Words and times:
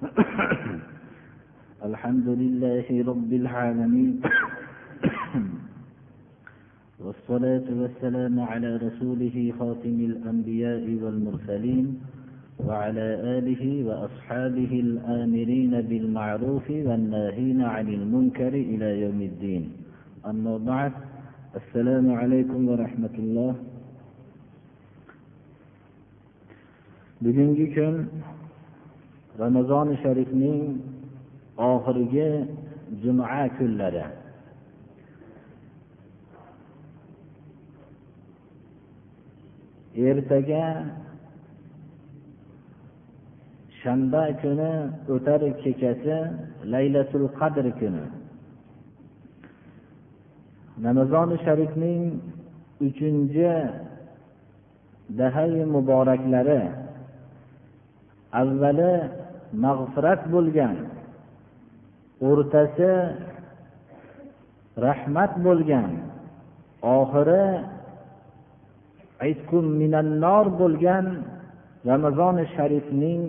الحمد 1.90 2.28
لله 2.28 2.86
رب 3.10 3.32
العالمين. 3.32 4.12
والصلاة 7.04 7.66
والسلام 7.80 8.40
على 8.40 8.70
رسوله 8.76 9.36
خاتم 9.58 9.96
الأنبياء 10.10 10.84
والمرسلين 11.02 11.86
وعلى 12.66 13.06
آله 13.38 13.62
وأصحابه 13.88 14.72
الآمرين 14.86 15.72
بالمعروف 15.80 16.70
والناهين 16.70 17.60
عن 17.62 17.86
المنكر 17.88 18.48
إلى 18.72 18.88
يوم 19.04 19.20
الدين. 19.22 19.72
أما 20.26 20.58
بعد 20.58 20.92
السلام 21.60 22.12
عليكم 22.12 22.68
ورحمة 22.68 23.14
الله. 23.18 23.54
kun 27.20 28.08
ramazoni 29.40 29.94
sharifning 30.02 30.60
oxirgi 31.68 32.28
juma 33.02 33.48
kunlari. 33.56 34.04
Ertaga 40.08 40.64
shanba 43.80 44.22
kuni 44.40 44.72
o'tar 45.14 45.40
kechasi 45.62 46.18
laylatul 46.72 47.26
qadr 47.40 47.66
kuni. 47.80 48.04
Ramazoni 50.86 51.36
sharifning 51.44 52.04
uchinchi 52.86 53.48
dahay 55.18 55.52
muboraklari 55.74 56.60
avvali 58.40 58.92
mag'firat 59.64 60.22
bo'lgan 60.34 60.76
o'rtasi 62.28 62.92
rahmat 64.86 65.32
bo'lgan 65.46 65.90
oxiri 66.98 67.44
minannor 69.80 70.46
bo'lgan 70.60 71.06
ramazoni 71.90 72.44
sharifning 72.56 73.22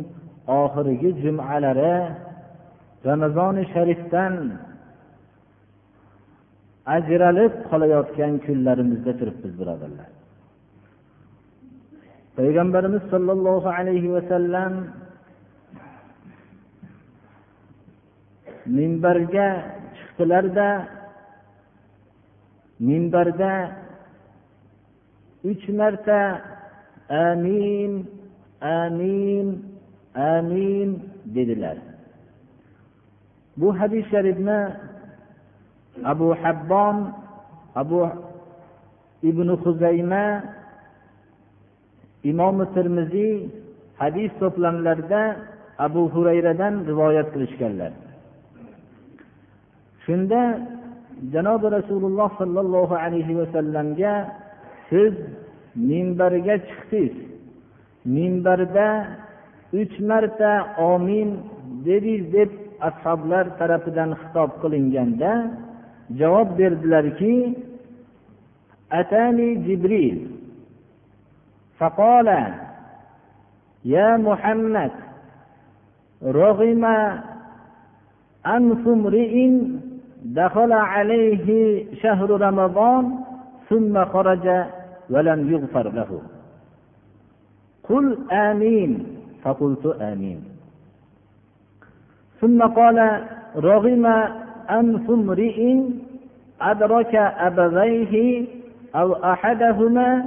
oxirgi 0.62 1.10
jumalari. 1.24 1.98
Ramazoni 3.10 3.64
sharifdan 3.74 4.34
ajralib 6.96 7.54
qolayotgan 7.70 8.34
kunlarimizda 8.46 9.12
turibmiz 9.20 9.54
birodarlar. 9.60 10.10
Payg'ambarimiz 12.38 13.04
sollallohu 13.14 13.70
alayhi 13.78 14.10
vasallam 14.16 14.74
minbarga 18.66 19.48
chiqdilarda 19.96 20.70
minbarda 22.80 23.54
uch 25.50 25.66
marta 25.70 26.42
amin 27.10 27.92
amin 28.62 29.48
amin 30.16 30.90
dedilar. 31.26 31.78
Bu 33.58 33.80
hadis 33.80 34.06
sharifni 34.12 34.60
abu 36.06 36.36
habbon 36.44 36.98
abu 37.76 38.10
ibn 39.24 39.48
huzayma 39.64 40.44
imom 42.24 42.58
termiziy 42.74 43.50
hadis 44.02 44.32
to'plamlarida 44.40 45.22
abu 45.86 46.02
hurayradan 46.14 46.74
rivoyat 46.90 47.28
qilishganlar. 47.34 47.92
shunda 50.05 50.43
janobi 51.33 51.67
rasululloh 51.79 52.29
sollallohu 52.41 52.95
alayhi 53.05 53.35
vasallamga 53.41 54.15
siz 54.89 55.15
minbarga 55.89 56.55
chiqdingiz 56.69 57.15
minbarda 58.15 58.89
uch 59.81 59.95
marta 60.11 60.53
omin 60.93 61.29
dedingiz 61.87 62.25
deb 62.37 62.51
ashoblar 62.89 63.45
tarafidan 63.59 64.11
xitob 64.21 64.51
qilinganda 64.63 65.33
javob 66.21 66.49
berdilarki 66.59 67.35
atani 69.01 69.49
jibril 69.67 70.19
فقال 71.81 72.29
يا 73.85 74.17
محمد 74.17 74.91
رغم 76.25 76.85
أنف 78.57 78.83
امرئ 78.97 79.35
دخل 80.26 80.72
عليه 80.72 81.86
شهر 81.96 82.30
رمضان 82.30 83.20
ثم 83.70 84.06
خرج 84.06 84.66
ولم 85.10 85.52
يغفر 85.52 85.92
له. 85.94 86.22
قل 87.84 88.18
آمين. 88.32 89.18
فقلت 89.44 89.86
آمين. 89.86 90.44
ثم 92.42 92.64
قال 92.64 93.28
رغم 93.56 94.06
أنف 94.70 95.10
امرئ 95.10 95.80
أدرك 96.62 97.16
أبويه 97.16 98.46
أو 98.96 99.14
أحدهما 99.14 100.26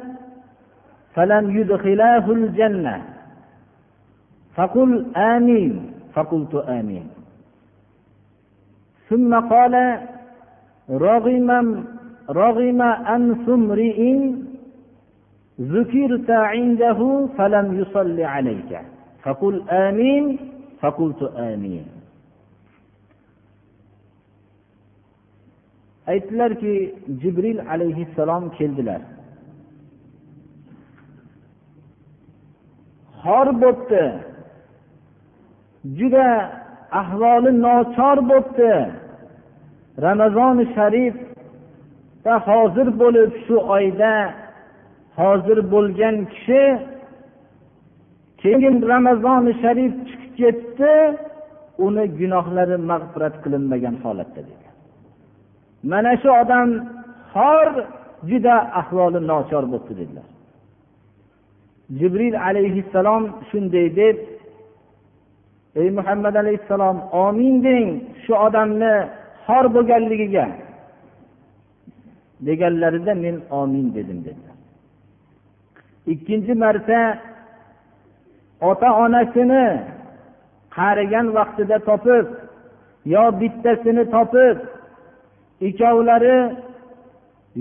فلم 1.15 1.59
يدخلاه 1.59 2.31
الجنة. 2.31 3.03
فقل 4.55 5.07
آمين. 5.17 5.93
فقلت 6.15 6.55
آمين. 6.55 7.14
ثم 9.10 9.32
قال 9.40 9.76
رغم 10.90 11.50
رغم 12.30 12.82
أنف 13.16 13.50
امرئ 13.50 14.00
ذكرت 15.62 16.30
عنده 16.30 17.00
فلم 17.38 17.80
يصل 17.80 18.18
عليك 18.22 18.72
فقل 19.24 19.56
آمين 19.70 20.40
فقلت 20.82 21.22
آمين 21.24 21.86
aytdilarki 26.10 26.76
jibril 27.22 27.60
alayhissalom 27.74 28.44
keldilar 28.58 29.02
xor 33.24 33.48
bo'libdi 33.62 34.04
juda 35.98 36.28
ahvoli 37.01 37.51
nochor 37.67 38.19
bo'libdi 38.31 38.73
ramazoni 40.07 40.65
sharifda 40.77 42.35
hozir 42.49 42.89
bo'lib 43.03 43.31
shu 43.45 43.57
oyda 43.77 44.15
hozir 45.21 45.59
bo'lgan 45.73 46.17
kishi 46.33 46.63
keyin 48.43 48.77
ramazoni 48.93 49.53
sharif 49.63 49.93
chiqib 50.09 50.33
ketdi 50.41 50.93
uni 51.87 52.05
gunohlari 52.19 52.77
mag'firat 52.91 53.35
qilinmagan 53.45 53.97
holatda 54.05 54.41
degan 54.49 54.75
mana 55.91 56.13
shu 56.23 56.29
odam 56.43 56.69
xor 57.35 57.69
juda 58.31 58.57
ahvoli 58.81 59.21
nochor 59.31 59.65
bo'libdi 59.73 59.95
dedilar. 60.01 60.29
Jibril 61.99 62.37
alayhissalom 62.49 63.25
shunday 63.49 63.87
deb 64.01 64.17
ey 65.81 65.89
muhammad 65.99 66.35
alayhissalom 66.43 66.97
omin 67.25 67.55
deng 67.67 67.89
shu 68.23 68.33
odamni 68.47 68.93
xor 69.47 69.65
bo'lganligiga. 69.75 70.47
Deganlarida 72.47 73.13
men 73.25 73.37
omin 73.61 73.87
dedim 73.97 74.19
dedilar. 74.27 74.57
Ikkinchi 76.13 76.55
marta 76.63 77.01
ota 78.71 78.89
onasini 79.05 79.67
qarigan 80.77 81.27
vaqtida 81.37 81.79
topib 81.89 82.27
yo 83.15 83.25
bittasini 83.41 84.05
topib 84.15 84.57
ikkovlari 85.69 86.39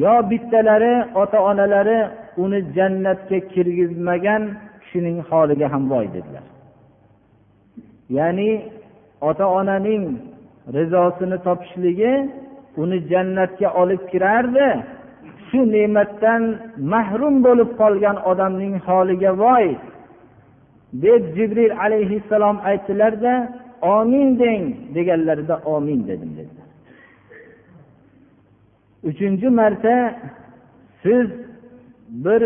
yo 0.04 0.16
bittalari 0.30 0.94
ota 1.22 1.38
onalari 1.50 2.00
uni 2.44 2.60
jannatga 2.76 3.38
kirgizmagan 3.52 4.44
kishining 4.82 5.18
holiga 5.30 5.68
ham 5.74 5.84
voy 5.94 6.08
dedilar. 6.16 6.53
Ya'ni 8.18 8.52
ota 9.30 9.46
onaning 9.60 10.06
rizosini 10.76 11.38
topishligi 11.48 12.14
uni 12.82 12.98
jannatga 13.12 13.70
olib 13.82 14.02
kirardi. 14.12 14.68
Shu 15.48 15.60
ne'matdan 15.76 16.44
mahrum 16.94 17.36
bo'lib 17.46 17.70
qolgan 17.82 18.18
odamning 18.32 18.76
holiga 18.88 19.32
voy 19.44 19.68
deb 21.04 21.22
jibril 21.36 21.74
alayhissalom 21.86 22.58
aytdilarda 22.70 23.34
omin 23.96 24.30
deng 24.42 24.64
deganlarida 24.96 25.56
omin 25.76 26.00
dedim 26.10 26.32
dedilar. 26.38 26.68
Uchinchi 29.10 29.48
marta 29.60 29.96
siz 31.04 31.28
bir 32.26 32.42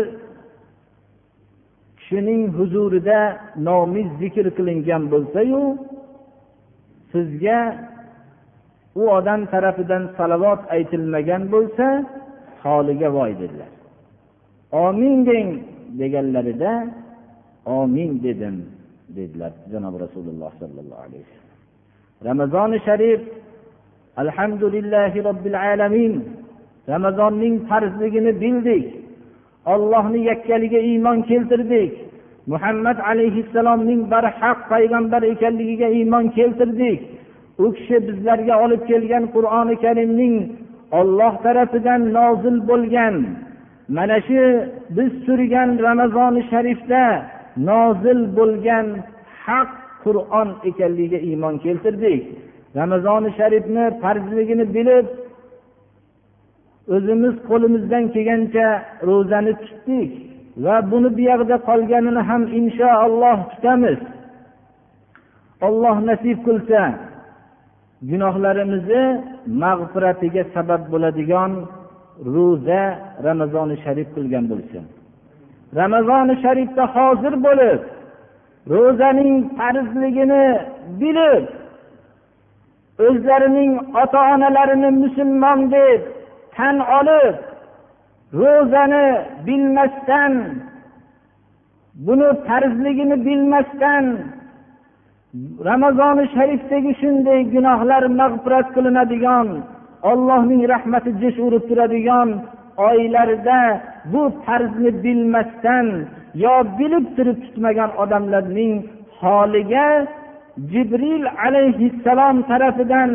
kishining 2.08 2.42
huzurida 2.56 3.20
nomi 3.68 4.02
zikr 4.20 4.46
qilingan 4.56 5.02
bo'lsayu 5.12 5.60
sizga 7.12 7.58
u 9.00 9.02
odam 9.18 9.40
tarafidan 9.52 10.04
salovat 10.16 10.60
aytilmagan 10.74 11.42
bo'lsa 11.54 11.86
holiga 12.62 13.08
voy 13.16 13.32
dedilar. 13.40 13.70
Omin 14.86 15.16
deng 15.28 15.48
deganlarida 16.00 16.72
omin 17.78 18.10
dedim 18.26 18.56
dedilar 19.16 19.52
janob 19.72 19.94
rasululloh 20.04 20.50
sollallohu 20.60 21.00
alayhi 21.06 21.24
vasallam. 21.28 21.58
Ramazoni 22.28 22.78
sharif 22.88 23.20
alhamdulillahi 24.22 25.18
robbil 25.28 25.58
alamin 25.72 26.12
ramazonning 26.92 27.54
farzligini 27.68 28.32
bildik. 28.42 28.97
Ollohni 29.72 30.20
yakkaligiga 30.30 30.80
iymon 30.90 31.18
keltirdik. 31.30 31.92
Muhammad 32.52 32.98
alayhissalomning 33.10 34.00
barhaq 34.12 34.58
payg'ambar 34.72 35.22
ekanligiga 35.32 35.88
iymon 35.98 36.24
keltirdik. 36.36 37.00
U 37.64 37.66
kishi 37.76 37.96
bizlarga 38.08 38.54
olib 38.64 38.82
kelgan 38.90 39.24
qur'oni 39.34 39.74
karimning 39.84 40.34
olloh 40.98 41.34
tarafidan 41.44 42.02
nozil 42.16 42.56
bo'lgan. 42.70 43.14
Mana 43.96 44.18
shu 44.28 44.42
biz 44.96 45.12
turgan 45.26 45.70
ramazoni 45.86 46.42
sharifda 46.50 47.04
nozil 47.70 48.20
bo'lgan 48.38 48.86
haq 49.46 49.70
qur'on 50.04 50.48
ekanligiga 50.70 51.18
iymon 51.28 51.54
keltirdik. 51.64 52.22
Ramazoni 52.80 53.30
sharifni 53.38 53.84
farzligini 54.02 54.66
bilib 54.76 55.06
o'zimiz 56.94 57.34
qo'limizdan 57.48 58.04
kelgancha 58.14 58.68
ro'zani 59.08 59.52
tutdik 59.64 60.10
va 60.64 60.76
buni 60.90 61.08
buyog'ida 61.18 61.56
qolganini 61.68 62.22
ham 62.28 62.42
inshaalloh 62.58 63.38
tutamiz. 63.52 64.00
Olloh 65.66 65.96
nasib 66.08 66.38
qilsa 66.46 66.80
gunohlarimizni 68.10 69.04
mag'firatiga 69.62 70.42
sabab 70.54 70.82
bo'ladigan 70.92 71.52
ro'za 72.34 72.82
ramazoni 73.26 73.76
sharif 73.84 74.08
qilgan 74.16 74.44
bo'lsin. 74.52 74.84
Ramazoni 75.80 76.34
sharifda 76.44 76.84
hozir 76.96 77.34
bo'lib 77.46 77.80
ro'zaning 78.74 79.34
farzligini 79.58 80.44
bilib 81.00 81.44
o'zlarining 83.06 83.72
ota 84.02 84.20
onalarini 84.34 84.90
musulmon 85.02 85.60
deb 85.76 86.00
tan 86.58 86.76
olib 86.98 87.36
ro'zani 88.40 89.06
bilmasdan 89.46 90.32
buni 92.06 92.28
farzligini 92.46 93.16
bilmasdan 93.26 94.04
ramazoni 95.68 96.24
sharifdagi 96.34 96.92
shunday 97.00 97.40
gunohlar 97.54 98.02
mag'firat 98.20 98.66
qilinadigan 98.74 99.48
ollohning 100.10 100.62
rahmati 100.72 101.10
jish 101.22 101.38
urib 101.46 101.64
turadigan 101.68 102.28
oylarda 102.88 103.60
bu 104.12 104.22
farzni 104.44 104.90
bilmasdan 105.04 105.86
yo 106.44 106.54
bilib 106.78 107.06
turib 107.16 107.38
tutmagan 107.44 107.90
odamlarning 108.02 108.74
holiga 109.20 109.88
jibril 110.72 111.24
alayhissalom 111.46 112.36
tarafidan 112.50 113.10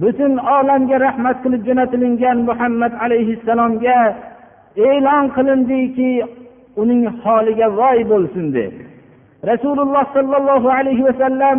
butun 0.00 0.32
olamga 0.56 0.96
rahmat 1.06 1.36
qilib 1.44 1.62
jo'natilingan 1.68 2.38
muhammad 2.48 2.92
alayhissalomga 3.04 4.00
e'lon 4.88 5.24
qilindiki 5.36 6.10
uning 6.82 7.02
holiga 7.22 7.66
voy 7.80 7.98
bo'lsin 8.12 8.46
deb 8.56 8.72
rasululloh 9.50 10.04
sollallohu 10.16 10.68
alayhi 10.78 11.06
vasallam 11.08 11.58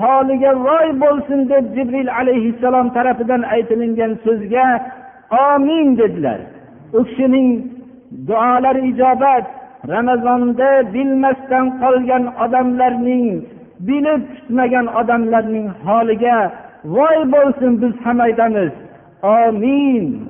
holiga 0.00 0.50
voy 0.66 0.88
bo'lsin 1.02 1.40
deb 1.52 1.64
jibril 1.76 2.10
alayhissalom 2.20 2.86
tarafidan 2.96 3.42
aytilingan 3.54 4.12
so'zga 4.24 4.66
omin 5.30 5.88
dedilar. 6.00 6.40
U 6.98 7.00
kishining 7.08 7.48
duolari 8.28 8.82
ijobat 8.90 9.44
ramazonda 9.94 10.70
bilmasdan 10.94 11.66
qolgan 11.82 12.24
odamlarning 12.44 13.26
bilib 13.88 14.22
tutmagan 14.34 14.86
odamlarning 15.00 15.66
holiga 15.84 16.38
voy 16.84 17.32
bo'lsin 17.32 17.82
biz 17.82 17.92
ham 18.04 18.20
aytamiz 18.20 18.72
omin 19.22 20.28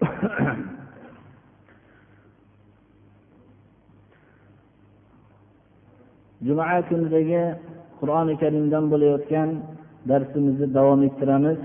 juma 6.46 6.82
kunidagi 6.88 7.44
qur'oni 8.00 8.34
karimdan 8.42 8.84
bo'layotgan 8.92 9.48
darsimizni 10.08 10.66
davom 10.74 11.00
ettiramiz. 11.08 11.58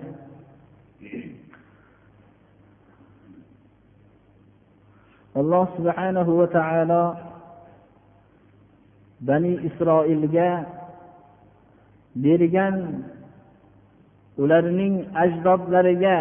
Alloh 5.40 5.66
subhanahu 5.76 6.32
va 6.40 6.48
taolo 6.58 7.04
bani 9.28 9.54
isroilga 9.68 10.50
bergan 12.24 12.76
ularning 14.44 14.96
ajdodlariga 15.24 16.18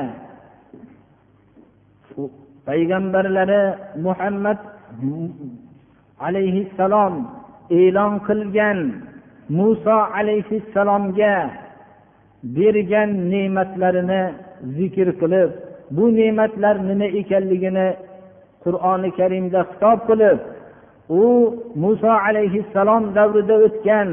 payg'ambarlari 2.66 3.62
muhammad 4.06 4.58
alayhissalom 6.26 7.14
e'lon 7.80 8.12
qilgan 8.28 8.78
muso 9.58 9.98
alayhissalomga 10.18 11.34
bergan 12.56 13.10
ne'matlarini 13.32 14.22
zikr 14.76 15.08
qilib 15.20 15.50
bu 15.96 16.04
ne'matlar 16.18 16.74
nima 16.88 17.06
ekanligini 17.20 17.88
qur'oni 18.64 19.10
karimda 19.18 19.60
xitob 19.70 19.98
qilib 20.08 20.38
u 21.22 21.24
muso 21.82 22.12
alayhissalom 22.28 23.04
davrida 23.16 23.54
o'tgan 23.66 24.08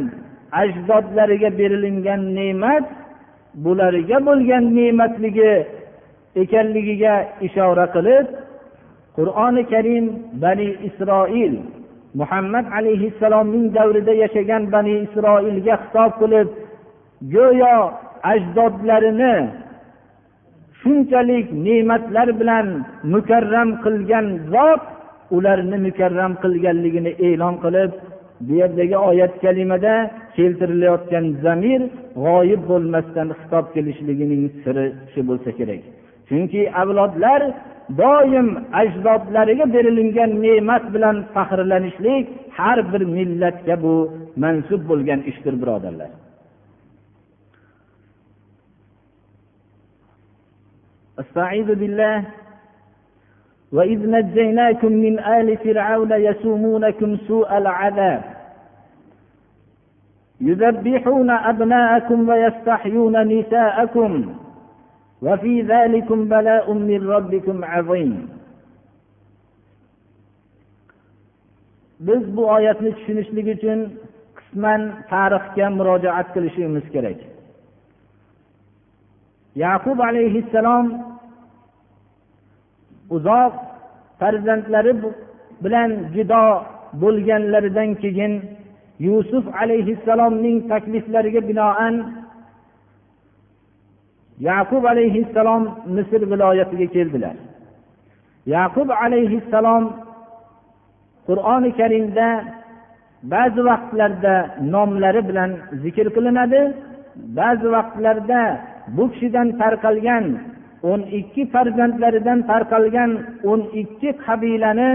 ajdodlariga 0.61 1.49
berilingan 1.59 2.21
ne'mat 2.37 2.85
bularga 3.63 4.17
bo'lgan 4.27 4.63
ne'matligi 4.77 5.53
ekanligiga 6.43 7.15
ishora 7.47 7.85
qilib 7.95 8.25
qur'oni 9.17 9.63
karim 9.73 10.05
bani 10.43 10.67
isroil 10.89 11.53
muhammad 12.19 12.65
alayhissalomning 12.77 13.65
davrida 13.77 14.13
yashagan 14.23 14.63
bani 14.75 14.93
isroilga 15.05 15.75
xitob 15.83 16.11
qilib 16.21 16.47
go'yo 17.35 17.75
ajdodlarini 18.33 19.35
shunchalik 20.81 21.47
ne'matlar 21.65 22.27
bilan 22.39 22.67
mukarram 23.13 23.69
qilgan 23.83 24.27
zot 24.53 24.83
ularni 25.35 25.77
mukarram 25.87 26.33
qilganligini 26.43 27.11
e'lon 27.27 27.55
qilib 27.63 27.91
bu 28.45 28.53
yerdagi 28.61 28.97
oyat 29.09 29.33
kalimada 29.43 29.93
keltirilayotgan 30.35 31.25
zamir 31.43 31.81
g'oyib 32.25 32.61
bo'lmasdan 32.71 33.27
xitob 33.39 33.65
kelishligining 33.75 34.43
siri 34.63 34.85
shu 35.11 35.21
bo'lsa 35.29 35.49
kerak. 35.59 35.81
Chunki 36.29 36.61
avlodlar 36.81 37.41
doim 38.01 38.47
ajdodlariga 38.81 39.65
berilingan 39.75 40.31
ne'mat 40.45 40.83
bilan 40.93 41.17
faxrlanishlik 41.33 42.25
har 42.57 42.77
bir 42.91 43.01
millatga 43.17 43.75
bu 43.83 43.95
mansub 44.43 44.81
bo'lgan 44.89 45.19
ishdir 45.31 45.53
birodarlar. 45.61 46.11
أستعيذ 51.21 51.75
بالله. 51.75 52.23
وإذ 53.71 54.09
نجيناكم 54.09 54.91
من 54.91 55.19
آل 55.19 55.57
فرعون 55.57 56.11
يسومونكم 56.11 57.17
سوء 57.27 57.57
العذاب. 57.57 58.23
يذبحون 60.41 61.29
أبناءكم 61.29 62.29
ويستحيون 62.29 63.15
نساءكم. 63.27 64.35
وفي 65.21 65.61
ذلكم 65.61 66.29
بلاء 66.29 66.73
من 66.73 67.09
ربكم 67.09 67.65
عظيم. 67.65 68.41
Biz 72.01 72.37
bu 72.37 72.47
oyatni 72.47 72.91
tushunishlik 72.95 73.47
uchun 73.55 73.79
qisman 74.37 74.81
tarixga 75.09 75.69
murojaat 75.69 76.27
qilishimiz 76.33 76.85
kerak. 76.93 77.19
Yaqub 79.55 79.99
alayhissalom 80.09 80.85
uzoq 83.15 83.53
farzandlari 84.19 84.93
bilan 85.63 85.91
judo 86.15 86.43
bo'lganlaridan 87.01 87.89
keyin 88.03 88.33
yusuf 89.07 89.45
alayhissalomning 89.61 90.57
takliflariga 90.71 91.41
binoan 91.49 91.95
yaqub 94.49 94.83
alayhissalom 94.93 95.63
misr 95.95 96.21
viloyatiga 96.31 96.87
keldilar. 96.95 97.35
Yaqub 98.55 98.89
alayhissalom 99.05 99.83
qur'oni 101.27 101.71
karimda 101.79 102.27
ba'zi 103.33 103.61
vaqtlarda 103.69 104.35
nomlari 104.73 105.21
bilan 105.29 105.51
zikr 105.83 106.07
qilinadi 106.15 106.61
ba'zi 107.39 107.67
vaqtlarda 107.75 108.41
bu 108.95 109.03
kishidan 109.11 109.47
tarqalgan 109.61 110.25
o'n 110.89 111.01
ikki 111.19 111.43
farzandlaridan 111.53 112.39
tarqalgan 112.49 113.11
o'n 113.51 113.61
ikki 113.81 114.09
qabilani 114.25 114.89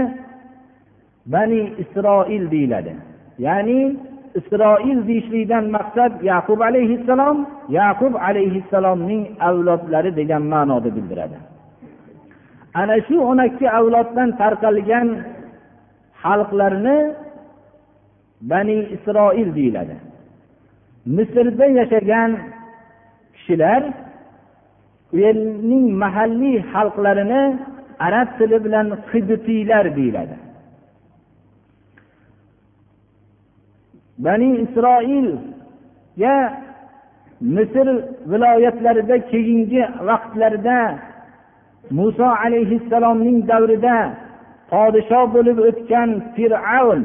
bani 1.33 1.61
isroil 1.83 2.43
deyiladi. 2.53 2.93
Ya'ni 3.45 3.79
isroil 4.39 4.99
deyishlikdan 5.07 5.65
maqsad 5.77 6.11
yaqub 6.31 6.59
alayhissalom 6.69 7.37
yaqub 7.79 8.13
alayhissalomning 8.29 9.23
avlodlari 9.49 10.11
degan 10.19 10.43
ma'noda 10.53 10.89
bildiradi. 10.95 11.37
Ana 12.81 12.97
shu 13.07 13.15
o'n 13.29 13.39
ikki 13.49 13.67
avloddan 13.79 14.29
tarqalgan 14.41 15.07
xalqlarni 16.23 16.97
bani 18.51 18.77
isroil 18.95 19.49
deyiladi. 19.57 19.95
Misrda 21.17 21.65
yashagan 21.79 22.31
kishilar 23.35 23.81
u 25.13 25.17
yerning 25.25 25.85
mahalliy 26.03 26.57
xalqlarini 26.73 27.43
arab 28.07 28.29
tili 28.37 28.57
bilan 28.65 28.87
hibtiylar 29.11 29.85
deyiladi. 29.97 30.35
Bani 34.25 34.49
isroilga 34.63 36.35
misr 37.55 37.87
viloyatlarida 38.31 39.17
keyingi 39.31 39.81
vaqtlarda 40.09 40.79
muso 41.97 42.27
alayhissalomning 42.45 43.39
davrida 43.51 43.97
podsho 44.71 45.21
bo'lib 45.35 45.57
o'tgan 45.69 46.09
fir'avn 46.35 47.03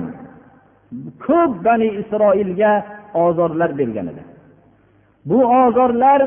ko'p 1.27 1.53
bani 1.67 1.89
isroilga 2.01 2.73
ozorlar 3.25 3.71
bergan 3.79 4.07
edi. 4.13 4.23
Bu 5.29 5.39
ozorlar 5.63 6.21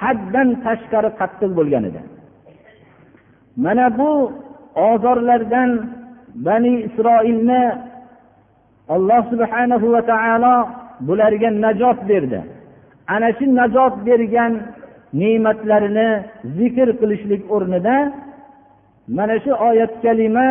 haddan 0.00 0.48
tashqari 0.64 1.10
qattiq 1.20 1.50
bo'lgan 1.58 1.84
edi. 1.90 2.00
Mana 3.64 3.86
bu 3.98 4.10
ozorlardan 4.88 5.70
bani 6.46 6.72
isroilni 6.86 7.62
alloh 8.94 9.22
subhanahu 9.32 9.86
va 9.94 10.02
taolo 10.12 10.56
bularga 11.06 11.50
najot 11.64 11.98
berdi. 12.10 12.40
Ana 13.14 13.28
shu 13.38 13.44
najot 13.60 13.94
bergan 14.08 14.52
ne'matlarini 15.20 16.08
zikr 16.58 16.88
qilishlik 17.00 17.42
o'rnida 17.54 17.96
mana 19.16 19.36
shu 19.44 19.52
oyat 19.68 19.92
kalima 20.04 20.46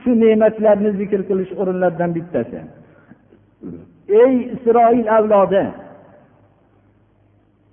shu 0.00 0.10
ne'matlarni 0.22 0.90
zikr 1.00 1.20
qilish 1.28 1.52
o'rinlaridan 1.60 2.10
bittasi. 2.16 2.58
Ey 4.22 4.34
isroil 4.54 5.06
avlodi 5.18 5.64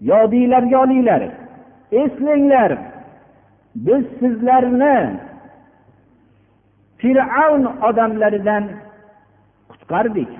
yodinglarga 0.01 0.77
olinglar 0.83 1.21
eslanglar. 1.91 2.77
Biz 3.75 4.03
sizlarni 4.19 5.19
fir'avn 6.97 7.63
odamlaridan 7.87 8.63
qutqardik. 9.69 10.31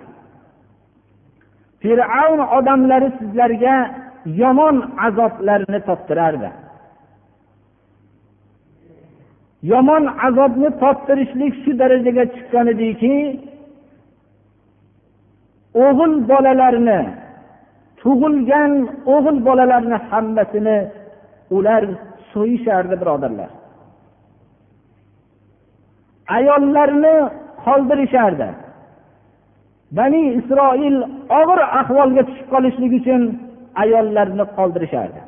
Fir'avn 1.81 2.39
odamlari 2.57 3.09
sizlarga 3.19 3.75
yomon 4.25 4.75
azoblarni 5.07 5.79
toptirardi. 5.87 6.49
Yomon 9.71 10.03
azobni 10.27 10.69
toptirishlik 10.79 11.53
shu 11.63 11.71
darajaga 11.79 12.23
chiqqan 12.33 12.67
ediki 12.73 13.15
o'g'il 15.85 16.13
bolalarni 16.29 16.99
tug'ilgan 18.01 18.72
o'g'il 19.16 19.38
bolalarni 19.48 19.98
hammasini 20.10 20.77
ular 21.58 21.84
so'yishardi 22.32 22.96
birodarlar. 23.01 23.50
Ayollarni 26.38 27.16
qoldirishardi. 27.66 28.50
Bani 29.98 30.22
isroil 30.39 30.98
og'ir 31.39 31.60
ahvolga 31.82 32.24
tushib 32.27 32.48
qolishlik 32.54 32.92
uchun 33.00 33.22
ayollarni 33.84 34.46
qoldirishardi. 34.58 35.22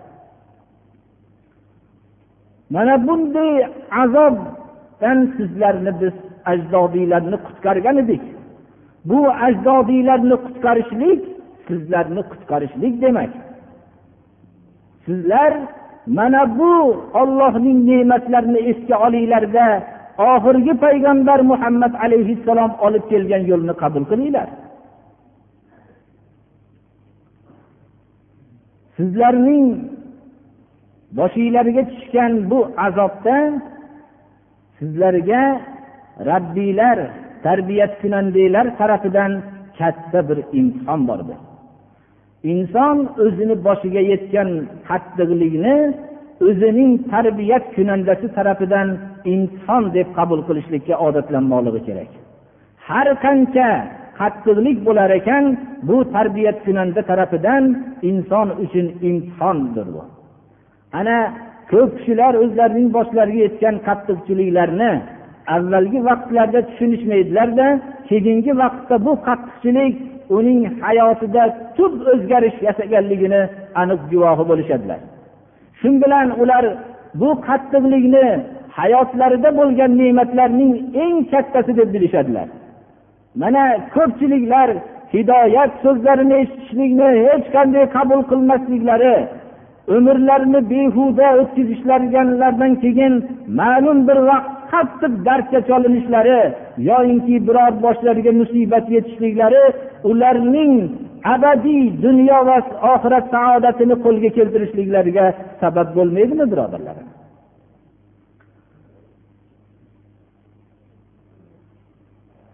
Mana 2.74 2.96
bunday 3.08 3.52
azobdan 4.04 5.20
sizlarni 5.38 5.92
biz 6.02 6.16
ajdodiylarni 6.52 7.38
qutqargan 7.46 7.98
edik. 8.04 8.24
Bu 9.10 9.20
ajdodiylarni 9.48 10.36
qutqarishlik 10.46 11.22
sizlarni 11.70 12.22
qutqarishlik 12.32 12.94
demak. 13.02 13.32
Sizlar 15.06 15.54
mana 16.18 16.42
bu 16.60 16.74
ollohning 17.22 17.80
ne'matlarini 17.90 18.60
esga 18.72 18.96
olinglarda 19.06 19.68
oxirgi 20.32 20.74
payg'ambar 20.86 21.40
muhammad 21.52 21.94
alayhissalom 22.06 22.72
olib 22.86 23.04
kelgan 23.12 23.44
yo'lni 23.52 23.74
qabul 23.82 24.04
qilinglar. 24.12 24.48
Sizlarning 28.98 29.66
boshinglarga 31.18 31.84
tushgan 31.92 32.34
bu 32.52 32.60
azobda 32.88 33.38
sizlarga 34.78 35.44
rabbiylar 36.32 36.98
tarbiyat 37.46 37.94
kunandanglar 38.02 38.66
tarafidan 38.80 39.32
katta 39.78 40.20
bir 40.30 40.40
imtihon 40.60 41.02
bordir 41.10 41.40
inson 42.44 42.98
o'zini 43.26 43.56
boshiga 43.68 44.02
yetgan 44.12 44.50
qattiqlikni 44.90 45.76
o'zining 46.48 46.92
tarbiyat 47.12 47.66
kunandasi 47.76 48.28
tarafidan 48.38 48.88
inson 49.34 49.84
deb 49.96 50.08
qabul 50.18 50.40
qilishlikka 50.48 50.96
odatlanmoqligi 51.08 51.82
kerak. 51.88 52.12
Har 52.88 53.08
qancha 53.26 53.70
qattiqlik 54.20 54.78
bo'lar 54.88 55.10
ekan 55.20 55.44
bu 55.90 55.98
tarbiyat 56.16 56.58
kunanda 56.66 57.02
tarafidan 57.12 57.64
inson 58.10 58.48
uchun 58.64 58.88
imtihondir 59.10 59.88
bu. 59.96 60.04
Ana 61.00 61.18
ko'p 61.72 61.92
kishilar 61.98 62.34
o'zlarining 62.44 62.88
boshlariga 62.98 63.42
yetgan 63.48 63.76
qattiqchiliklarni 63.88 64.92
avvalgi 65.56 66.00
vaqtlarda 66.10 66.60
tushunishmaydilarda 66.70 67.68
keyingi 68.10 68.52
vaqtda 68.64 68.96
bu 69.06 69.12
qattiqchilik 69.28 69.96
uning 70.38 70.62
hayotida 70.82 71.44
tub 71.78 71.94
o'zgarish 72.12 72.58
yasaganligini 72.68 73.42
aniq 73.82 74.02
guvohi 74.12 74.44
bo'lishadilar. 74.50 75.00
Shu 75.80 75.90
bilan 76.04 76.28
ular 76.42 76.66
bu 77.20 77.30
qattiqlikni 77.48 78.26
hayotlarida 78.80 79.50
bo'lgan 79.60 79.92
ne'matlarning 80.02 80.74
eng 81.04 81.18
kattasi 81.32 81.72
deb 81.80 81.90
bilishadilar. 81.96 82.48
Mana 83.42 83.64
ko'pchiliklar 83.96 84.70
hidoyat 85.14 85.72
so'zlarini 85.84 86.36
eshitishlikni 86.44 87.10
hech 87.26 87.46
qanday 87.56 87.86
qabul 87.96 88.22
qilmasliklari 88.32 89.16
umrlarini 89.96 90.62
behuda 90.72 91.28
o'tkazishlaridan 91.42 92.72
keyin 92.84 93.14
ma'lum 93.60 94.00
bir 94.08 94.20
vaqt 94.30 94.59
qattiq 94.72 95.14
dardga 95.28 95.60
cholinishlari 95.70 96.40
yoyinki 96.90 97.36
biror 97.48 97.74
boshlariga 97.86 98.32
musibat 98.42 98.86
yetishliklari 98.96 99.64
ularning 100.10 100.74
abadiy 101.34 101.84
dunyo 102.06 102.40
va 102.50 102.58
oxirat 102.94 103.26
saodatini 103.36 103.96
qo'lga 104.06 104.30
keltirishliklariga 104.38 105.26
sabab 105.62 105.88
bo'lmaydimi 105.98 106.46
birodarlarim 106.52 107.08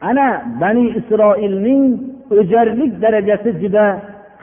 ana 0.09 0.27
bani 0.61 0.85
isroilning 0.99 1.83
o'jarlik 2.39 2.91
darajasi 3.03 3.49
juda 3.61 3.85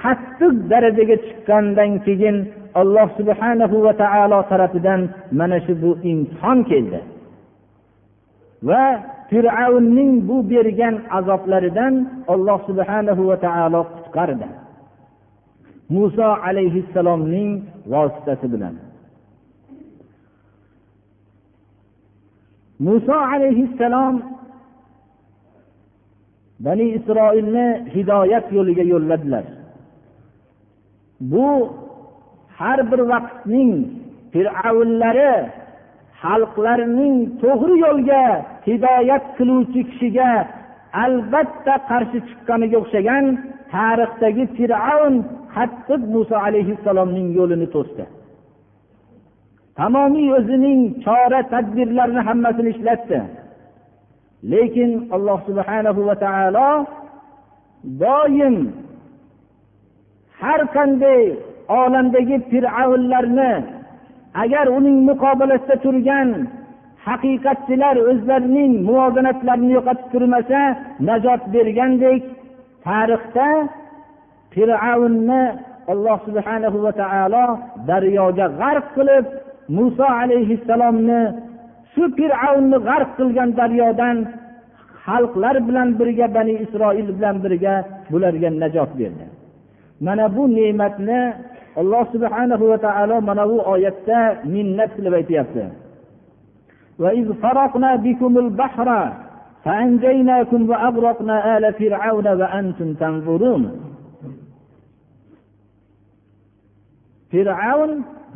qattiq 0.02 0.54
darajaga 0.72 1.16
chiqqandan 1.24 1.90
keyin 2.06 2.36
alloh 2.80 3.08
subhanahu 3.18 3.76
va 3.86 3.92
taolo 4.02 4.38
tarafidan 4.52 5.00
mana 5.38 5.58
shu 5.64 5.72
bu 5.82 5.90
imtihon 6.10 6.58
keldi. 6.70 7.00
Va 8.68 8.84
fir'avnning 9.30 10.12
bu 10.28 10.36
bergan 10.50 10.94
azoblaridan 11.18 11.94
alloh 12.34 12.58
subhanahu 12.68 13.22
va 13.30 13.36
taolo 13.46 13.80
qutqardi 13.94 14.48
muso 15.94 16.28
alayhissalomning 16.48 17.50
vositasi 17.92 18.46
bilan. 18.52 18.74
Muso 22.86 23.16
alayhissalom 23.32 24.14
bani 26.64 26.86
isroilni 26.98 27.66
hidoyat 27.94 28.46
yo'liga 28.56 28.84
yo'lladilar. 28.92 29.44
Bu 31.32 31.46
har 32.58 32.78
bir 32.90 33.00
vaqtning 33.12 33.72
fir'avnlari 34.32 35.34
xalqlarining 36.22 37.16
to'g'ri 37.42 37.74
yo'lga 37.84 38.24
hidoyat 38.66 39.24
qiluvchi 39.36 39.80
kishiga 39.90 40.30
albatta 41.04 41.74
qarshi 41.90 42.18
chiqqaniga 42.28 42.76
o'xshagan 42.82 43.24
tarixdagi 43.74 44.44
fir'avn 44.56 45.14
qattiq 45.54 46.02
muso 46.14 46.36
alayhissalomning 46.46 47.28
yo'lini 47.38 47.68
to'sdi. 47.74 48.04
Tamomiy 49.78 50.28
o'zining 50.38 50.80
chora 51.04 51.40
tadbirlarini 51.52 52.22
hammasini 52.28 52.70
ishlatdi. 52.74 53.18
Lekin 54.52 54.90
alloh 55.16 55.38
subhanahu 55.48 56.00
va 56.08 56.14
taolo 56.24 56.70
doim 58.02 58.56
har 60.40 60.60
qanday 60.76 61.22
olamdagi 61.80 62.36
fir'avnlarni 62.50 63.52
agar 64.42 64.66
uning 64.78 64.98
muqobilasida 65.08 65.76
turgan 65.84 66.28
haqiqatchilar 67.06 67.96
o'zlarining 68.10 68.72
muvozanatlarini 68.88 69.72
yo'qotib 69.76 70.08
turmasa 70.12 70.60
najot 71.08 71.42
bergandek 71.54 72.22
tarixda 72.86 73.48
fir'avnni 74.54 75.42
alloh 75.92 76.18
subhanahu 76.26 76.78
va 76.84 76.92
taolo 77.02 77.46
daryoga 77.90 78.46
g'arq 78.60 78.86
qilib 78.96 79.24
muso 79.76 80.06
alayhissalomni 80.20 81.20
shu 81.92 82.02
fir'avnni 82.18 82.78
g'arq 82.88 83.10
qilgan 83.18 83.50
daryodan 83.60 84.16
xalqlar 85.06 85.56
bilan 85.68 85.88
birga 85.98 86.26
bani 86.36 86.54
isroil 86.64 87.08
bilan 87.16 87.36
birga 87.44 87.74
bularga 88.12 88.48
najot 88.62 88.90
berdi. 89.00 89.26
Mana 90.06 90.26
bu 90.36 90.42
ne'matni 90.56 91.20
alloh 91.80 92.04
subhanahu 92.14 92.64
va 92.70 92.78
taolo 92.86 93.16
mana 93.28 93.44
bu 93.50 93.58
oyatda 93.74 94.18
minnat 94.54 94.90
qilib 94.96 95.14
aytyapti. 95.20 95.64
وإذ 97.01 97.33
فرقنا 97.33 97.95
بكم 97.95 98.37
البحر 98.37 99.13
فأنجيناكم 99.63 100.69
وأغرقنا 100.69 101.57
آل 101.57 101.73
فرعون 101.73 102.27
وأنتم 102.27 102.93
تنظرون 102.93 103.63
fir'avn 107.31 107.91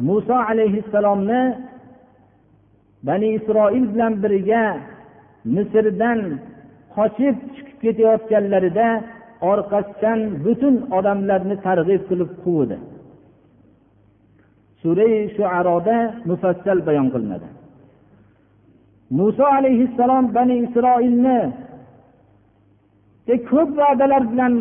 muso 0.08 0.36
alayhissalomni 0.50 1.42
bani 3.08 3.28
isroil 3.38 3.86
bilan 3.94 4.14
birga 4.24 4.64
misrdan 5.56 6.20
qochib 6.96 7.36
chiqib 7.56 7.78
ketayotganlarida 7.84 8.88
orqasidan 9.52 10.20
butun 10.46 10.76
odamlarni 10.98 11.56
targ'ib 11.68 12.02
qilib 12.10 12.32
quvdi 12.44 12.78
surai 14.82 15.16
shuaroda 15.36 15.98
mufassal 16.30 16.78
bayon 16.88 17.08
qilinadi 17.14 17.48
muso 19.18 19.46
alayhissalom 19.58 20.26
bani 20.36 20.56
isroilni 20.66 21.40
ko'p 23.50 23.70
va'dalar 23.80 24.24
bilan 24.32 24.54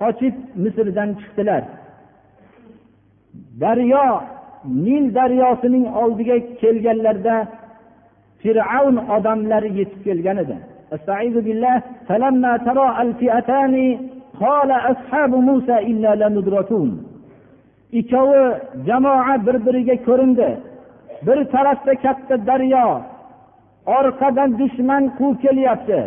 qochib 0.00 0.34
misrdan 0.62 1.10
chiqdilar 1.20 1.62
daryo 3.62 4.06
nil 4.86 5.04
daryosining 5.18 5.84
oldiga 6.02 6.36
kelganlarida 6.60 7.36
fir'avn 8.42 8.96
odamlari 9.16 9.70
yetib 9.78 10.00
kelgan 10.08 10.38
edi 10.44 10.58
استعيذ 10.96 11.36
بالله 11.46 11.76
فلما 12.08 12.52
ترى 12.66 12.86
الفئتان 13.04 13.74
قال 14.44 14.70
أصحاب 14.92 15.32
موسى 15.48 15.76
إنا 15.90 16.12
لمدركون 16.20 16.90
ikkovi 17.92 18.44
jamoa 18.86 19.46
bir 19.46 19.56
biriga 19.66 19.96
ko'rindi 20.06 20.48
Bir 21.25 21.45
tarafda 21.53 21.93
katta 21.95 22.35
daryo 22.47 23.01
orqadan 23.97 24.59
dushman 24.59 25.03
quvib 25.17 25.37
kelyapti. 25.41 26.01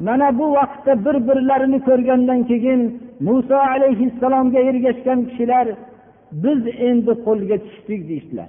Mana 0.00 0.38
bu 0.38 0.46
vaqtda 0.58 0.92
bir 1.04 1.16
birlarini 1.28 1.78
ko'rgandan 1.88 2.40
keyin 2.50 2.80
muso 3.20 3.56
alayhissalomga 3.74 4.60
ergashgan 4.70 5.20
kishilar 5.28 5.66
biz 6.42 6.60
endi 6.88 7.12
qo'lga 7.26 7.56
tushdik 7.64 8.00
deyishdilar. 8.08 8.48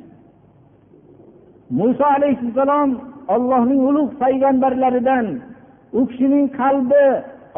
Muso 1.79 2.05
alayhissalom 2.17 2.89
ollohning 3.33 3.81
ulug' 3.89 4.13
payg'ambarlaridan 4.23 5.25
u 5.99 6.01
kishining 6.09 6.45
qalbi 6.59 7.05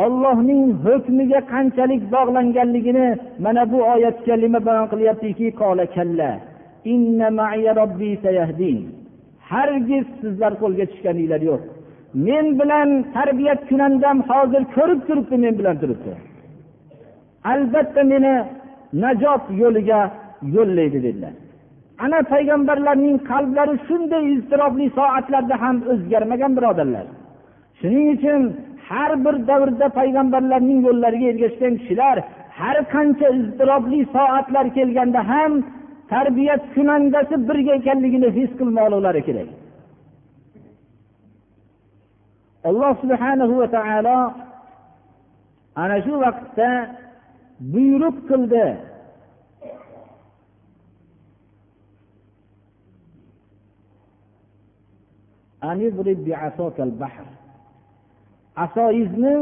ollohning 0.06 0.64
hukmiga 0.86 1.40
qanchalik 1.54 2.02
bog'langanligini 2.14 3.08
mana 3.44 3.64
bu 3.72 3.78
oyat 3.94 4.18
kalima 4.26 4.60
bayon 4.68 4.88
qilyaptiki 4.94 5.48
hargiz 9.52 10.06
sizlar 10.22 10.54
qo'lga 10.62 10.86
tushganinglar 10.92 11.42
yo'q. 11.50 11.62
Men 12.28 12.46
bilan 12.60 12.90
tarbiyat 13.16 13.62
kunandam 13.70 14.18
hozir 14.30 14.64
ko'rib 14.76 15.02
turibdi 15.08 15.36
men 15.44 15.54
bilan 15.60 15.76
turibdi. 15.82 16.12
Albatta 17.54 18.02
meni 18.12 18.34
najot 19.04 19.44
yo'liga 19.62 20.02
yo'llaydi 20.56 21.00
dedilar. 21.06 21.34
Ana 22.04 22.20
payg'ambarlarning 22.34 23.18
qalblari 23.32 23.76
shunday 23.88 24.24
iztirobli 24.36 24.88
soatlarda 24.98 25.56
ham 25.64 25.76
o'zgarmagan 25.92 26.52
birodarlar. 26.58 27.06
Shuning 27.80 28.08
uchun 28.16 28.42
har 28.90 29.12
bir 29.26 29.36
davrda 29.50 29.88
payg'ambarlarning 30.00 30.80
yo'llariga 30.88 31.28
ergashgan 31.34 31.74
kishilar 31.82 32.18
har 32.60 32.78
qancha 32.94 33.28
iztirobli 33.40 34.00
soatlar 34.16 34.66
kelganda 34.78 35.22
ham 35.32 35.52
tarbiyat 36.12 36.64
kunandasi 36.74 37.36
birga 37.48 37.74
ekanligini 37.80 38.30
his 38.38 38.52
qilmoqlari 38.60 39.22
kerak. 39.28 39.50
Alloh 42.70 42.94
subhanahu 43.04 43.54
va 43.62 43.68
taolo 43.76 44.20
ana 45.82 45.98
shu 46.06 46.14
vaqtda 46.26 46.70
buyruq 47.74 48.18
qildi. 48.30 48.66
Asoyizni 58.66 59.36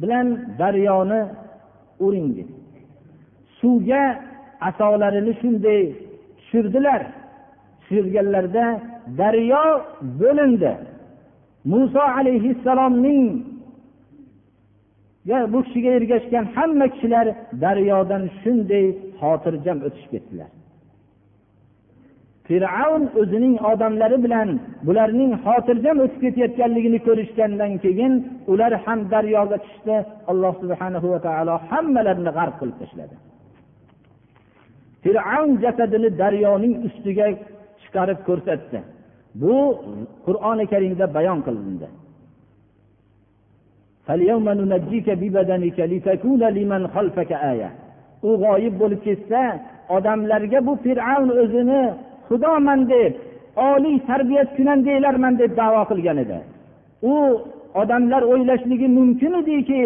bilan 0.00 0.26
daryoni 0.60 1.20
uring 2.04 2.28
dedi 2.36 2.52
suvga 3.60 4.02
asolarini 4.68 5.32
shunday 5.40 5.82
tushirdilar. 6.38 7.02
Tushirganlarida 7.80 8.66
daryo 9.18 9.64
bo'lindi. 10.20 10.72
Muso 11.64 12.02
alayhissalomning 12.18 13.26
bu 15.52 15.58
kishiga 15.66 15.90
ergashgan 15.98 16.44
hamma 16.56 16.86
kishilar 16.94 17.26
daryodan 17.62 18.24
shunday 18.42 18.86
xotirjam 19.20 19.78
o'tishib 19.86 20.10
ketdilar. 20.14 20.50
Fir'avn 22.46 23.04
o'zining 23.20 23.54
odamlari 23.70 24.18
bilan 24.24 24.48
bularning 24.86 25.32
xotirjam 25.44 25.96
o'tib 26.04 26.20
ketayotganligini 26.24 26.98
ko'rishgandan 27.06 27.72
keyin 27.84 28.12
ular 28.52 28.72
ham 28.84 29.00
daryoga 29.14 29.56
tushdi. 29.64 29.96
Alloh 30.30 30.52
subhana 30.62 30.98
va 31.12 31.18
taolo 31.26 31.54
hammalarini 31.70 32.30
g'arq 32.38 32.54
qilib 32.60 32.76
tashladi. 32.82 33.14
Fir'avn 35.06 35.52
jasadini 35.64 36.10
daryoning 36.20 36.74
ustiga 36.86 37.26
chiqarib 37.82 38.18
ko'rsatdi. 38.28 38.78
Bu 39.40 39.54
qur'oni 40.26 40.64
karimda 40.72 41.06
bayon 41.16 41.40
qilindi. 41.46 41.88
U 48.28 48.30
g'oyib 48.42 48.74
bo'lib 48.80 49.00
ketsa 49.06 49.40
odamlarga 49.96 50.58
bu 50.68 50.72
fir'avn 50.84 51.28
o'zini 51.42 51.82
xudoman 52.28 52.80
deb 52.94 53.12
oliy 53.68 53.96
tarbiyat 54.08 54.48
kunandaylarman 54.56 55.34
deb 55.42 55.52
davo 55.60 55.82
qilgan 55.90 56.18
edi. 56.24 56.38
U 57.12 57.14
odamlar 57.80 58.22
o'ylashligi 58.32 58.88
mumkin 58.98 59.32
ediki 59.40 59.82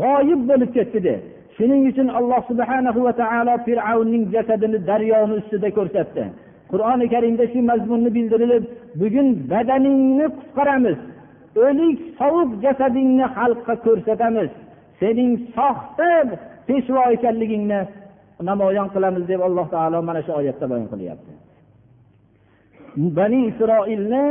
g'oyib 0.00 0.40
bo'lib 0.50 0.70
ketdi 0.76 0.98
deb. 1.08 1.20
Shuning 1.60 1.82
uchun 1.90 2.08
alloh 2.18 2.40
subhana 2.50 2.90
va 3.06 3.12
taolo 3.22 3.54
fir'avnning 3.66 4.24
jasadini 4.34 4.78
daryoni 4.90 5.34
ustida 5.40 5.68
ko'rsatdi. 5.78 6.24
Qur'oni 6.72 7.06
karimda 7.14 7.44
shu 7.52 7.60
mazmunni 7.70 8.10
bildirilib 8.16 8.64
bugun 9.00 9.28
badaningni 9.52 10.26
qutqaramiz. 10.36 10.98
O'lik 11.66 11.98
sovuq 12.18 12.50
jasadingni 12.64 13.26
xalqqa 13.36 13.74
ko'rsatamiz. 13.86 14.50
Sening 15.00 15.32
soxta 15.56 16.10
peshvo 16.68 17.02
ekanligingni 17.16 17.80
namoyon 18.48 18.88
qilamiz 18.94 19.24
deb 19.30 19.40
alloh 19.48 19.66
taolo 19.74 19.98
mana 20.08 20.20
shu 20.26 20.32
oyatda 20.40 20.64
bayon 20.72 20.88
qilyapti. 20.92 21.32
Bani 23.18 23.40
isroilni 23.50 24.24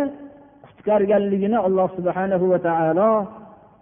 qutqarganligini 0.65 1.57
alloh 1.67 1.87
subhanahu 1.97 2.45
va 2.51 2.59
taolo 2.67 3.11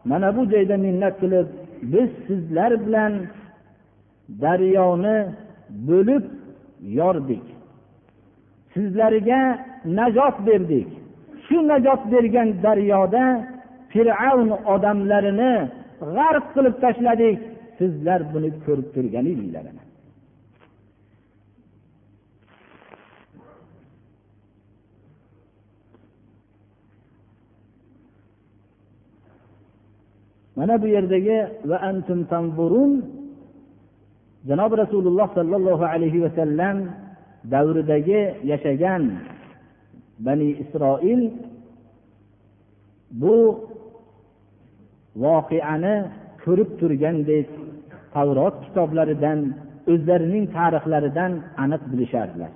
mana 0.09 0.27
bu 0.35 0.41
joyda 0.53 0.75
minnat 0.85 1.15
qilib 1.21 1.47
biz 1.93 2.09
sizlar 2.27 2.71
bilan 2.85 3.13
daryoni 4.43 5.17
bo'lib 5.89 6.23
yordik. 6.99 7.45
Sizlarga 8.73 9.41
najot 9.99 10.35
berdik. 10.47 10.89
Shu 11.45 11.57
najot 11.71 12.01
bergan 12.13 12.49
daryoda 12.65 13.25
fir'avn 13.91 14.49
odamlarini 14.73 15.53
g'arq 16.15 16.45
qilib 16.55 16.75
tashladik. 16.83 17.39
Sizlar 17.79 18.19
buni 18.33 18.49
ko'rib 18.65 18.87
turgan 18.95 19.25
edinglar 19.33 19.65
mana 30.57 30.81
bu 30.81 30.87
yerdagi 30.87 31.37
va 31.69 31.77
antum 31.89 32.19
tanzurun 32.31 33.16
janobi 34.49 34.75
rasululloh 34.83 35.27
sollallohu 35.37 35.83
alayhi 35.93 36.23
vasallam 36.25 36.77
davridagi 37.53 38.21
yashagan 38.51 39.03
bani 40.25 40.49
isroil 40.63 41.21
bu 43.21 43.37
voqeani 45.23 45.95
ko'rib 46.43 46.69
turgandek 46.79 47.47
tavrot 48.13 48.55
kitoblaridan 48.65 49.39
o'zlarining 49.91 50.45
tarixlaridan 50.57 51.31
aniq 51.63 51.81
bilishardilar. 51.91 52.51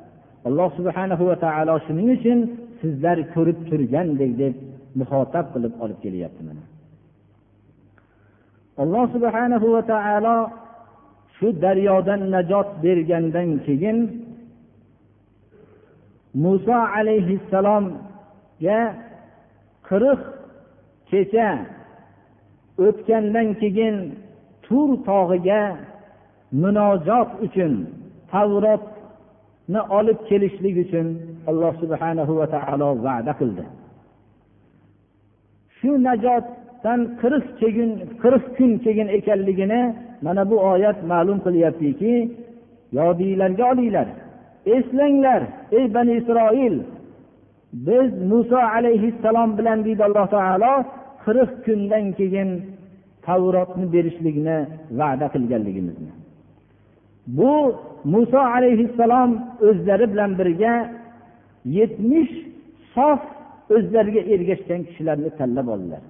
Alloh 0.47 0.69
subhanahu 0.77 1.23
va 1.29 1.35
taolo 1.45 1.75
shuning 1.85 2.07
uchun 2.17 2.39
sizlar 2.81 3.17
ko'rib 3.35 3.59
turgandek 3.69 4.31
deb 4.41 4.53
muhotab 4.99 5.45
qilib 5.53 5.73
olib 5.83 5.99
kelyapti 6.05 6.41
mana. 6.47 6.63
Alloh 8.83 9.05
subhanahu 9.15 9.67
va 9.75 9.81
taolo 9.93 10.35
shu 11.41 11.49
daryodan 11.61 12.21
najot 12.33 12.67
bergandan 12.83 13.49
keyin 13.65 13.97
muso 16.43 16.77
alayhissalomga 16.97 18.79
qirq 19.87 20.21
kecha 21.09 21.49
o'tgandan 22.85 23.47
keyin 23.61 23.95
tur 24.65 24.89
tog'iga 25.07 25.61
munojot 26.61 27.29
uchun 27.45 27.73
tavrotni 28.31 29.81
olib 29.97 30.19
kelishlik 30.29 30.75
uchun 30.85 31.07
alloh 31.49 31.73
subhanahu 31.81 32.33
va 32.39 32.47
taolo 32.55 32.89
va'da 33.05 33.33
qildi. 33.39 33.65
Shu 35.77 35.91
najotdan 36.07 36.99
qirq 37.21 37.45
qirq 38.23 38.43
kun 38.57 38.71
keyin 38.85 39.07
ekanligini 39.17 39.81
mana 40.25 40.49
bu 40.51 40.55
oyat 40.71 40.99
ma'lum 41.11 41.39
qilyaptiki 41.45 42.13
yodinglarga 42.97 43.63
olinglar. 43.71 44.07
Eslanglar 44.75 45.41
ey 45.77 45.93
bani 45.93 46.13
isroil. 46.19 46.75
Biz 47.87 48.09
muso 48.31 48.59
alayhissalom 48.77 49.49
bilan 49.57 49.79
deydi 49.85 50.03
alloh 50.07 50.27
taolo 50.35 50.73
qirq 51.25 51.51
kundan 51.65 52.05
keyin 52.19 52.49
tavrotni 53.25 53.85
berishlikni 53.93 54.57
va'da 54.99 55.27
qilganligimizni. 55.33 56.11
Bu 57.37 57.53
muso 58.13 58.41
alayhissalom 58.55 59.31
o'zlari 59.67 60.05
bilan 60.13 60.31
birga 60.39 60.73
yetmish 61.77 62.33
sof 62.95 63.21
o'zlariga 63.75 64.21
ergashgan 64.33 64.81
kishilarni 64.87 65.29
tanlab 65.39 65.67
oldilar. 65.75 66.03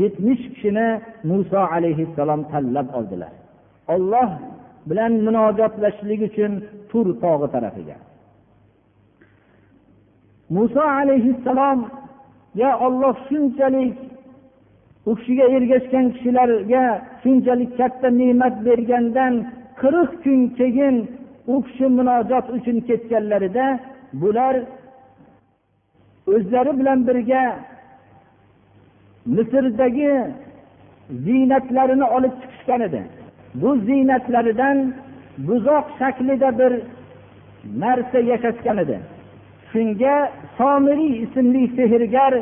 Yetmish 0.00 0.44
kishini 0.52 0.86
muso 1.30 1.60
alayhissalom 1.74 2.40
tanlab 2.52 2.86
oldilar 2.98 3.32
olloh 3.94 4.30
bilan 4.88 5.12
munojotlashishlik 5.26 6.20
uchun 6.28 6.52
tur 6.90 7.06
tog'i 7.24 7.48
tarafiga 7.54 7.96
muso 10.56 10.82
alayhissalomga 11.00 12.70
olloh 12.86 13.14
shunchalik 13.28 13.94
u 15.10 15.12
kishiga 15.18 15.46
ergashgan 15.56 16.06
kishilarga 16.14 16.84
shunchalik 17.22 17.70
katta 17.80 18.08
ne'mat 18.20 18.54
bergandan 18.66 19.34
qirq 19.80 20.10
kun 20.24 20.40
keyin 20.58 20.96
u 21.52 21.54
kishi 21.66 21.86
munojot 21.98 22.46
uchun 22.56 22.76
ketganlarida 22.88 23.66
bular 24.12 24.56
o'zlari 26.34 26.72
bilan 26.80 26.98
birga 27.08 27.44
misrdagi 29.26 30.12
ziynatlarini 31.24 32.04
olib 32.04 32.34
chiqishgan 32.42 32.80
edi. 32.80 33.02
Bu 33.54 33.76
ziynatlaridan 33.76 34.94
buzoq 35.48 35.86
shaklida 35.98 36.58
bir 36.58 36.72
narsa 37.82 38.18
yasashgan 38.18 38.78
edi. 38.84 38.96
Shunga 39.72 40.16
somiriy 40.58 41.12
ismli 41.24 41.62
sehrgar 41.76 42.34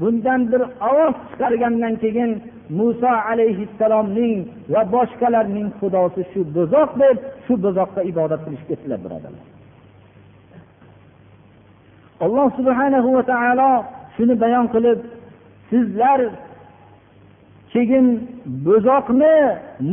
bundan 0.00 0.40
bir 0.52 0.62
ovoz 0.90 1.14
chiqargandan 1.28 1.94
keyin 2.02 2.30
muso 2.78 3.12
alayhissalomning 3.30 4.38
va 4.72 4.82
boshqalarning 4.94 5.68
xudosi 5.80 6.22
shu 6.32 6.40
buzoq 6.56 6.90
deb 7.02 7.16
shu 7.46 7.54
buzoqqa 7.64 8.00
ibodat 8.10 8.40
qilishga 8.44 8.66
ketdilar 8.70 8.98
birodarlar. 9.04 9.57
Alloh 12.24 12.48
subhanahu 12.58 13.08
va 13.16 13.22
taolo 13.32 13.70
shuni 14.16 14.34
bayon 14.42 14.66
qilib 14.74 14.98
sizlar 15.70 16.20
keyin 17.72 18.06
bo'zoqni 18.66 19.34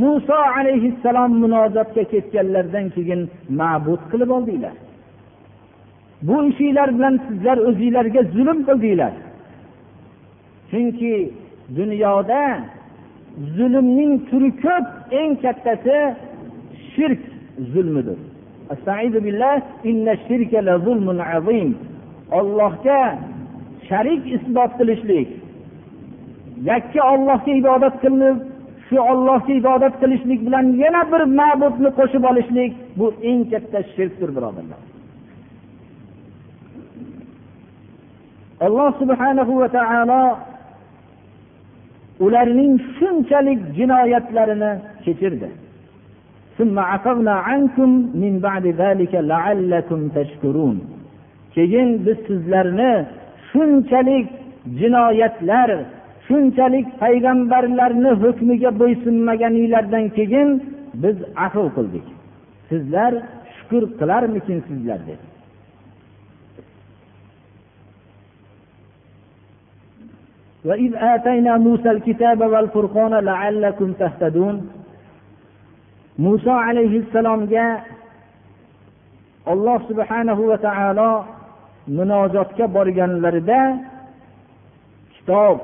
muso 0.02 0.38
alayhissalom 0.58 1.32
munojotga 1.44 2.04
ketganlaridan 2.14 2.86
keyin 2.96 3.22
ma'bud 3.60 4.02
qilib 4.12 4.30
oldinglar. 4.38 4.76
Bu 6.28 6.36
ishinglar 6.50 6.90
bilan 6.98 7.16
sizlar 7.28 7.58
o'zinglarga 7.70 8.22
zulm 8.36 8.60
qildinglar. 8.68 9.14
Chunki 10.72 11.14
dunyoda 11.78 12.42
zulmning 13.56 14.14
turi 14.30 14.52
ko'p 14.64 14.88
eng 15.20 15.32
kattasi 15.44 15.98
shirk 16.94 17.22
zulmidir. 17.74 18.20
Ollohga 22.32 23.20
sharik 23.88 24.24
isbot 24.36 24.72
qilishlik 24.80 25.30
yakka 26.70 27.02
ollohga 27.14 27.52
ibodat 27.62 27.96
qilinib 28.04 28.38
shu 28.88 28.98
ollohga 29.12 29.54
ibodat 29.62 29.94
qilishlik 30.02 30.40
bilan 30.48 30.66
yana 30.84 31.02
bir 31.12 31.22
ma'budni 31.40 31.90
qo'shib 32.00 32.24
olishlik 32.32 32.72
bu 33.00 33.08
eng 33.30 33.42
katta 33.52 33.80
shirkdir 33.94 34.30
birodarlar. 34.36 34.82
Alloh 38.66 38.90
subhanahu 39.02 39.54
va 39.62 39.68
taolo 39.78 40.22
ularning 42.26 42.74
shunchalik 42.98 43.60
jinoyatlarini 43.78 44.72
kechirdi. 45.06 45.50
ثم 46.58 46.80
عفونا 46.80 47.36
عنكم 47.48 47.90
من 48.24 48.34
بعد 48.40 48.66
ذلك 48.68 49.14
لعلكم 49.16 50.00
تشكرون 50.18 50.95
keyin 51.55 51.88
biz 52.07 52.19
sizlarni 52.29 52.93
shunchalik 53.51 54.27
jinoyatlar 54.81 55.71
shunchalik 56.27 56.87
payg'ambarlarni 57.03 58.11
hukmiga 58.23 58.71
bo'ysunmaganinglardan 58.81 60.05
keyin 60.19 60.49
biz 61.03 61.16
afv 61.47 61.66
qildik 61.77 62.07
sizlar 62.69 63.12
shukur 63.57 63.83
qilarmikinsizlar 64.01 65.01
dedi 65.11 65.27
وإذ 70.69 70.93
آتينا 71.14 71.53
موسى 71.66 71.90
الكتاب 71.97 72.40
والفرقان 72.53 73.14
لعلكم 73.31 73.88
تهتدون 73.93 74.57
muso 76.21 76.53
alayhissalomga 76.53 77.66
alloh 79.53 79.79
subhanahu 79.88 80.43
va 80.53 80.59
taolo 80.61 81.11
munojotga 81.88 82.65
borganlarida 82.76 83.60
kitob 85.13 85.58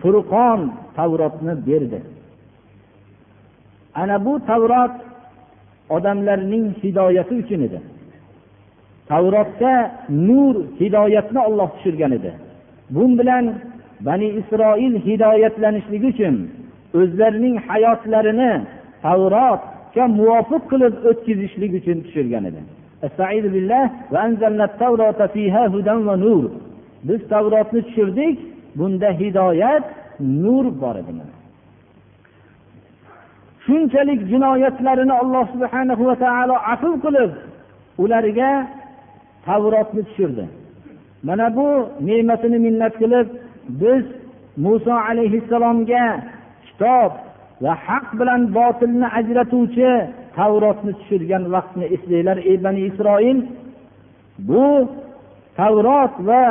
furqon 0.00 0.60
tavrotni 0.96 1.54
berdi. 1.66 2.00
Ana 3.94 4.24
bu 4.24 4.32
tavrot 4.50 4.94
odamlarning 5.96 6.66
hidoyati 6.82 7.34
uchun 7.42 7.60
edi. 7.68 7.78
Tavrotda 9.10 9.72
nur 10.28 10.54
hidoyatni 10.80 11.40
olloh 11.48 11.68
tushirgan 11.74 12.12
edi. 12.18 12.32
Bu 12.94 13.18
bilan 13.18 13.44
bani 14.06 14.28
isroil 14.40 14.94
hidoyatlanishligi 15.06 16.06
uchun 16.14 16.36
o'zlarining 16.98 17.56
hayotlarini 17.68 18.52
tavrotga 19.04 20.04
muvofiq 20.18 20.62
qilib 20.70 20.94
o'tkazishlik 21.10 21.72
uchun 21.80 21.98
tushirgan 22.04 22.44
edi. 22.50 22.60
Biz 27.08 27.20
tavrotni 27.28 27.80
tushirdik 27.82 28.38
bunda 28.78 29.10
hidoyat 29.20 29.84
nur 30.20 30.64
bor 30.80 30.96
edi 31.02 31.12
shunchalik 33.64 34.20
jinoyatlarini 34.30 35.14
alloh 35.22 35.44
subhana 35.54 35.94
va 36.10 36.16
taolo 36.24 36.56
afv 36.72 36.92
qilib 37.04 37.30
ularga 38.02 38.50
tavrotni 39.46 40.02
tushirdi 40.08 40.44
mana 41.28 41.46
bu 41.56 41.68
ne'matini 42.08 42.58
minnat 42.66 42.94
qilib 43.02 43.26
biz 43.82 44.04
muso 44.64 44.94
alayhissalomga 45.08 46.06
kitob 46.66 47.12
va 47.62 47.72
haq 47.86 48.06
bilan 48.20 48.42
botilni 48.56 49.06
ajratuvchi 49.18 49.92
tavrotni 50.38 50.92
tushirgan 50.98 51.44
vaqtni 51.54 51.86
eslanglar 51.94 52.38
ey 52.50 52.56
bani 52.64 52.80
isroil. 52.90 53.38
Bu 54.48 54.66
tavrot 55.58 56.14
va 56.28 56.42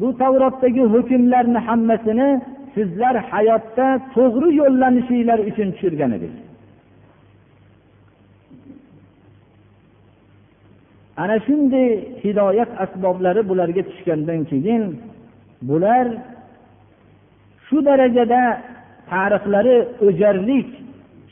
bu 0.00 0.08
tavrotdagi 0.22 0.82
hukmlarni 0.94 1.60
hammasini 1.68 2.28
sizlar 2.74 3.16
hayotda 3.30 3.86
to'g'ri 4.14 4.48
yo'llanishinglar 4.60 5.38
uchun 5.50 5.68
tushirgan 5.74 6.10
edik 6.18 6.34
ana 11.22 11.36
shunday 11.46 11.88
hidoyat 12.24 12.70
asboblari 12.84 13.40
bularga 13.50 13.82
tushgandan 13.90 14.40
keyin 14.50 14.82
bular 15.68 16.06
shu 17.66 17.76
darajada 17.88 18.42
tarixlari 19.10 19.76
o'jarlik 20.06 20.68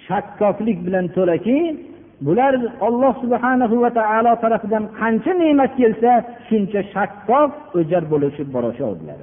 shakkoklik 0.08 0.78
bilan 0.86 1.06
to'laki 1.16 1.58
bular 2.26 2.54
olloh 2.86 3.14
subhanahu 3.22 3.76
va 3.84 3.90
taolo 3.98 4.32
tarafidan 4.44 4.84
qancha 5.00 5.32
ne'mat 5.40 5.72
kelsa 5.80 6.12
shuncha 6.48 6.80
shakkok 6.94 7.50
o'jar 7.78 8.02
bo'lishib 8.12 8.48
borishardilar 8.56 9.18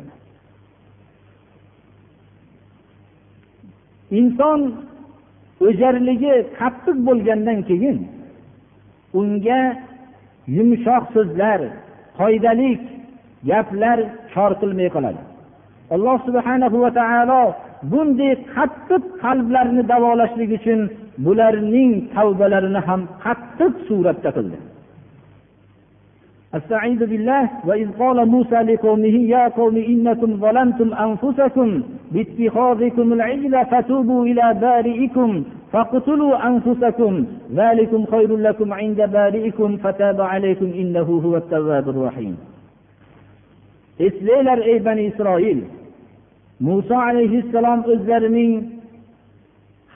inson 4.20 4.60
o'jarligi 5.68 6.36
qattiq 6.60 6.98
bo'lgandan 7.08 7.60
keyin 7.70 7.98
unga 9.20 9.62
yumshoq 10.56 11.04
so'zlar 11.16 11.60
foydali 12.18 12.72
gaplar 13.50 14.00
kor 14.34 14.52
qilmay 14.62 14.90
qoladi. 14.96 15.22
Alloh 15.96 16.18
subhanahu 16.28 16.78
va 16.84 16.92
taolo 17.00 17.42
bunday 17.93 18.33
qattiq 18.55 19.03
qalblarni 19.23 19.83
davolashlik 19.93 20.51
uchun 20.59 20.81
bularning 21.25 21.93
tavbalarini 22.15 22.81
ham 22.89 23.01
qattiq 23.25 23.73
suratda 23.89 24.31
qildi 24.39 24.59
استعيذ 26.59 27.01
بالله 27.13 27.45
وإذ 27.69 27.89
قال 28.03 28.19
موسى 28.35 28.59
لقومه 28.71 29.17
يا 29.35 29.45
قوم 29.49 29.77
إنكم 29.77 30.31
ظلمتم 30.45 30.89
أنفسكم 31.07 31.69
باتخاذكم 32.13 33.07
العجل 33.17 33.55
فتوبوا 33.71 34.23
إلى 34.31 34.47
بارئكم 34.67 35.31
فاقتلوا 35.73 36.47
أنفسكم 36.51 37.13
ذلكم 37.61 38.01
خير 38.13 38.31
لكم 38.37 38.73
عند 38.73 39.01
بارئكم 39.19 39.77
فتاب 39.77 40.19
عليكم 40.21 40.69
إنه 40.83 41.09
هو 41.25 41.37
التواب 41.37 41.89
الرحيم 41.89 42.37
eslanglar 44.07 44.59
ey 44.73 44.79
bani 44.87 45.03
isroil 45.11 45.59
muso 46.66 46.96
alayhissalom 47.10 47.80
o'zlarining 47.92 48.54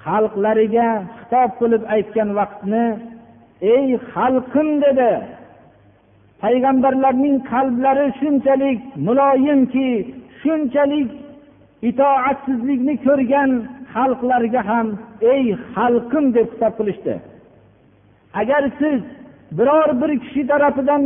xalqlariga 0.03 0.87
xitob 1.17 1.49
qilib 1.59 1.83
aytgan 1.95 2.29
vaqtni 2.39 2.85
ey 3.73 3.87
xalqim 4.13 4.69
dedi. 4.85 5.11
Payg'ambarlarning 6.43 7.37
qalblari 7.51 8.07
shunchalik 8.19 8.79
muloyimki 9.07 9.89
shunchalik 10.41 11.09
itoatsizlikni 11.89 12.95
ko'rgan 13.05 13.51
xalqlarga 13.93 14.61
ham 14.69 14.87
ey 15.33 15.43
xalqim 15.73 16.25
deb 16.35 16.47
xitob 16.53 16.73
qilishdi. 16.79 17.15
Agar 18.41 18.63
siz 18.79 18.99
biror 19.57 19.89
bir 20.01 20.11
kishi 20.23 20.41
tarafidan 20.51 21.03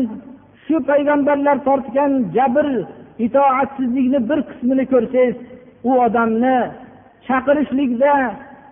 shu 0.66 0.76
payg'ambarlar 0.90 1.58
tortgan 1.68 2.12
jabr 2.36 2.68
itoatsizlikni 3.26 4.20
bir 4.30 4.40
qismini 4.50 4.86
ko'rsangiz 4.94 5.36
u 5.84 5.92
odamni 6.06 6.58
chaqirishlikda 7.28 8.14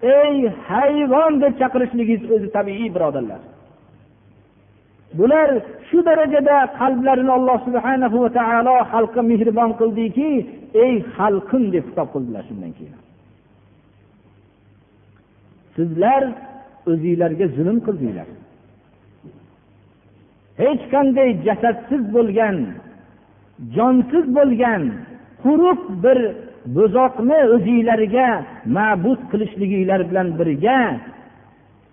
ey 0.02 0.36
hayvon! 0.67 1.34
deb 1.41 1.54
chaqirishligingiz 1.62 2.32
o'zi 2.36 2.48
tabiiy 2.58 2.89
birodarlar. 2.96 3.41
Bular 5.20 5.50
shu 5.88 5.98
darajada 6.08 6.58
qalblarini 6.80 7.32
alloh 7.38 7.58
subhana 7.67 8.08
va 8.24 8.30
taolo 8.39 8.76
xalqqa 8.91 9.22
mehribon 9.32 9.72
qildiki 9.80 10.30
ey 10.86 10.93
xalqim! 11.17 11.63
deb 11.76 11.84
xitob 11.89 12.08
qildilar 12.13 12.43
shundan 12.50 12.72
keyin. 12.78 13.00
Sizlar 15.76 16.24
o'zinglarga 16.91 17.46
zulm 17.58 17.78
qildinglar. 17.88 18.28
Hech 20.62 20.84
qanday 20.93 21.30
jasadsiz 21.46 22.04
bo'lgan 22.15 22.58
jonsiz 23.76 24.26
bo'lgan 24.38 24.84
quruq 25.43 25.82
bir 26.04 26.20
bo'zoqni 26.75 27.39
o'zinglarga 27.56 28.27
ma'bud 28.77 29.19
qilishliginglar 29.32 30.01
bilan 30.10 30.27
birga 30.39 30.80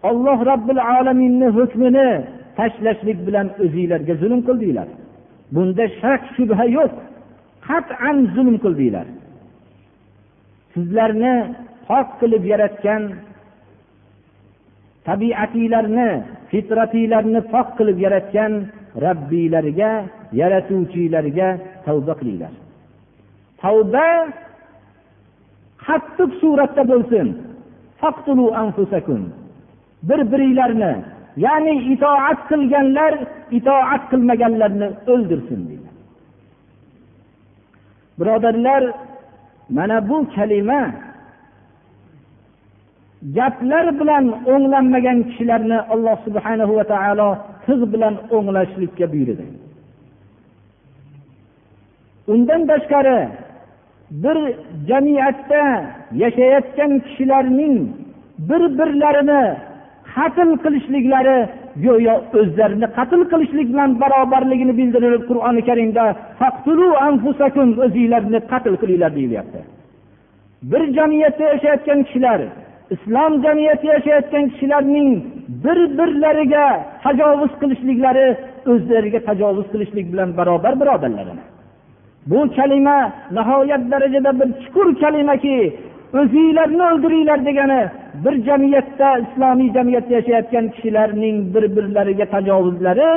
olloh 0.08 0.38
robbil 0.50 0.80
alaminni 0.96 1.48
hukmini 1.58 2.08
tashlashlik 2.58 3.18
bilan 3.26 3.46
o'zinglarga 3.64 4.14
zulm 4.22 4.40
qildinglar 4.48 4.88
bunda 5.54 5.84
shak 6.00 6.22
shubha 6.34 6.64
yo'q. 6.78 6.94
Qat'an 7.66 8.16
zulm 8.34 8.56
qildinglar 8.64 9.06
sizlarni 10.74 11.34
pok 11.88 12.08
qilib 12.20 12.44
yaratgan 12.52 13.02
tabiatinglarni 15.06 16.10
fitratinglarni 16.50 17.40
pok 17.52 17.68
qilib 17.78 17.98
yaratgan 18.06 18.52
robbiylarga 19.04 19.90
yaratuvchilarga 20.40 21.48
tavba 21.86 22.14
qilinglar. 22.20 22.52
Tavba 23.62 24.06
qattiq 25.86 26.30
suratda 26.40 26.82
bo'lsin. 26.92 27.26
Bir 30.08 30.20
biringlarni 30.32 30.94
ya'ni 31.44 31.74
itoat 31.94 32.40
qilganlar 32.50 33.12
itoat 33.58 34.02
qilmaganlarni 34.10 34.88
o'ldirsin 35.12 35.60
deydi. 35.68 35.88
Birodarlar 38.18 38.82
mana 39.76 40.08
bu 40.08 40.16
kalima 40.34 40.82
gaplar 43.36 43.86
bilan 44.00 44.24
o'nglanmagan 44.52 45.18
kishilarni 45.28 45.78
alloh 45.92 46.16
subhanahu 46.26 46.72
va 46.78 46.84
taolo 46.92 47.30
tig' 47.66 47.86
bilan 47.92 48.14
o'nglashlikka 48.36 49.06
buyurdi. 49.12 49.46
Undan 52.32 52.60
tashqari 52.70 53.18
bir 54.22 54.38
jamiyatda 54.88 55.62
yashayotgan 56.22 56.92
kishilarning 57.06 57.76
bir 58.48 58.62
birlarini 58.78 59.42
qatl 60.14 60.50
qilishliklari 60.64 61.38
go'yo 61.84 62.14
o'zlarini 62.40 62.86
qatl 62.98 63.20
qilishlik 63.32 63.68
bilan 63.72 63.90
barobarligini 64.02 64.74
bildirilib 64.80 65.22
qur'oni 65.30 65.62
karimda 65.68 66.04
o'zinglarni 67.84 68.40
qatl 68.52 68.74
qilinglar 68.82 69.10
deyilyapti. 69.18 69.60
Bir 70.70 70.82
jamiyatda 70.96 71.44
yashayotgan 71.52 72.00
kishilar 72.06 72.40
islom 72.94 73.32
jamiyatida 73.44 73.92
yashayotgan 73.96 74.44
kishilarning 74.52 75.08
bir 75.64 75.78
birlariga 75.98 76.66
tajovuz 77.04 77.52
qilishliklari 77.60 78.26
o'zlariga 78.72 79.20
tajovuz 79.28 79.66
qilishlik 79.72 80.06
bilan 80.12 80.28
barobar 80.38 80.74
birodarlar 80.80 81.26
bu 82.26 82.38
kalima 82.56 82.98
nihoyat 83.36 83.82
darajada 83.90 84.30
bir 84.40 84.48
chuqur 84.62 84.88
kalimaki 85.02 85.58
o'zinglarni 86.20 86.82
o'ldiringlar 86.90 87.40
degani 87.48 87.82
bir 88.24 88.34
jamiyatda 88.48 89.08
islomiy 89.24 89.68
jamiyatda 89.76 90.12
yashayotgan 90.18 90.66
kishilarning 90.74 91.36
bir 91.54 91.64
birlariga 91.76 92.26
tajovuzlari 92.34 93.10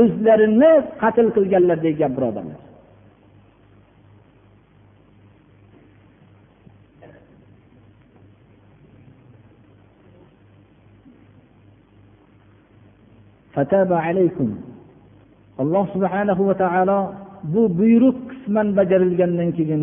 o'zlarini 0.00 0.72
qatl 1.02 1.26
qilganlardek 1.36 1.94
gap 2.00 2.12
birodarlar. 2.16 2.60
Alloh 15.62 15.84
subhanahu 15.94 16.42
va 16.48 16.54
taolo 16.62 16.98
bu 17.54 17.62
buyruq 17.78 18.37
qisman 18.48 18.68
bajarilgandan 18.78 19.50
keyin 19.58 19.82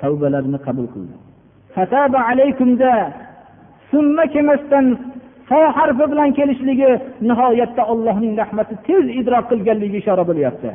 tavbalarni 0.00 0.58
qabul 0.66 0.86
qildi. 0.94 1.14
Fataba 1.74 2.20
alaykumda 2.30 2.92
summa 3.90 4.24
kelmasdan 4.34 4.86
so 5.48 5.58
harfi 5.76 6.04
bilan 6.12 6.30
kelishligi 6.38 6.90
nihoyatda 7.28 7.82
ollohning 7.92 8.32
rahmati 8.42 8.74
tez 8.86 9.04
idrok 9.20 9.44
qilganligiga 9.50 9.98
ishora 10.02 10.24
bo'lyapti. 10.30 10.70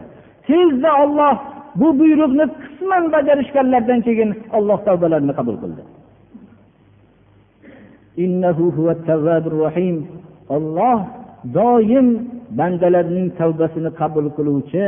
Tezda 0.47 0.91
olloh 1.03 1.35
bu 1.79 1.87
buyruqni 1.99 2.45
qisman 2.61 3.03
bajarishganlardan 3.13 3.99
keyin 4.07 4.29
olloh 4.57 4.79
tavbalarini 4.87 5.33
qabul 5.39 5.57
qildi. 5.63 5.81
Olloh 10.55 10.99
doim 11.57 12.07
bandalarning 12.59 13.27
tavbasini 13.39 13.91
qabul 14.01 14.27
qiluvchi 14.37 14.85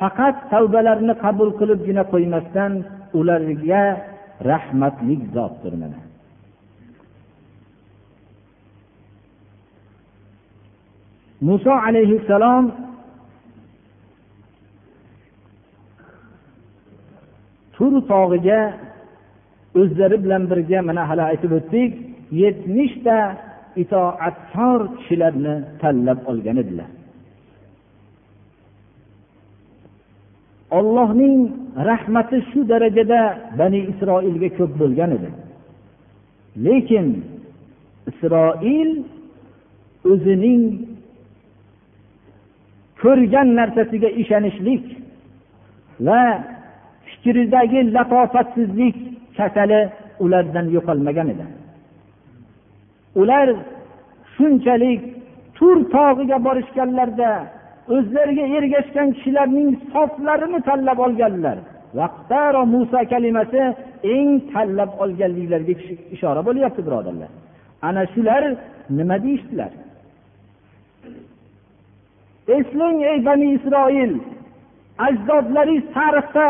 faqat 0.00 0.36
tavbalarini 0.52 1.14
qabul 1.24 1.50
qilibgina 1.60 2.02
qo'ymasdan 2.12 2.72
ularga 3.18 3.84
rahmatlik 4.50 5.20
zotdir 5.36 5.74
mana. 5.82 6.00
Muso 11.48 11.72
alayhissalom 11.86 12.64
tur 17.74 17.92
tog'iga 18.12 18.60
o'zlari 19.80 20.16
bilan 20.24 20.42
birga 20.50 20.80
mana 20.88 21.02
hali 21.10 21.22
aytib 21.30 21.52
o'tdik 21.58 21.92
yetmishta 22.42 23.18
itoatkor 23.82 24.80
kishilarni 24.96 25.54
tanlab 25.80 26.18
olgan 26.30 26.56
edilar. 26.64 26.90
Ollohning 30.78 31.36
rahmati 31.88 32.38
shu 32.50 32.60
darajada 32.68 33.20
bani 33.58 33.80
isroilga 33.92 34.48
ko'p 34.58 34.72
bo'lgan 34.80 35.10
edi. 35.16 35.30
Lekin 36.66 37.06
isroil 38.10 38.90
o'zining 40.12 40.62
ko'rgan 43.02 43.48
narsasiga 43.58 44.10
ishonishlik 44.22 44.84
va 46.06 46.22
fikridagi 47.08 47.80
latofatsizlik 47.96 48.96
kasali 49.36 49.80
ulardan 50.24 50.66
yo'qolmagan 50.76 51.28
edi. 51.34 51.46
Ular 53.20 53.48
shunchalik 54.34 55.00
tur 55.56 55.76
tog'iga 55.94 56.38
borishganlarida 56.46 57.30
o'zlariga 57.94 58.44
ergashgan 58.56 59.08
kishilarning 59.16 59.70
soflarini 59.92 60.60
tanlab 60.68 60.98
olganlar. 61.06 61.58
Vaqtaro 61.98 62.62
muso 62.74 63.00
kalimasi 63.12 63.62
eng 64.14 64.30
tanlab 64.52 64.90
olganliklariga 65.02 65.74
ishora 66.14 66.40
bo'lyapti 66.48 66.80
birodarlar. 66.86 67.30
Ana 67.88 68.02
shular 68.14 68.42
nima 68.98 69.16
deyishdilar? 69.24 69.72
Eslang 72.56 72.98
ey 73.10 73.18
bani 73.28 73.46
isroil 73.56 74.12
ajdodlaringiz 75.06 75.86
tarixda 75.96 76.48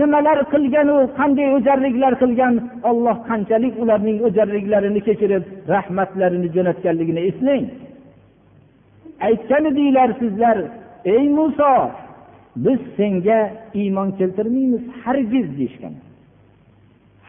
nimalar 0.00 0.38
qilganu 0.52 0.96
qanday 1.18 1.48
o'jarliklar 1.56 2.12
qilgan? 2.22 2.54
Olloh 2.90 3.16
qanchalik 3.30 3.74
ularning 3.82 4.18
o'jarliklarini 4.26 5.00
kechirib 5.08 5.44
rahmatlarini 5.74 6.48
jo'natganligini 6.56 7.22
eslang. 7.30 7.64
Aytgan 9.26 9.64
edinglar 9.70 10.10
sizlar 10.20 10.58
ey 11.14 11.24
muso 11.38 11.74
biz 12.64 12.80
senga 12.96 13.40
iymon 13.80 14.08
keltirmaymiz 14.18 14.84
hargiz 15.04 15.46
deyishgan. 15.58 15.94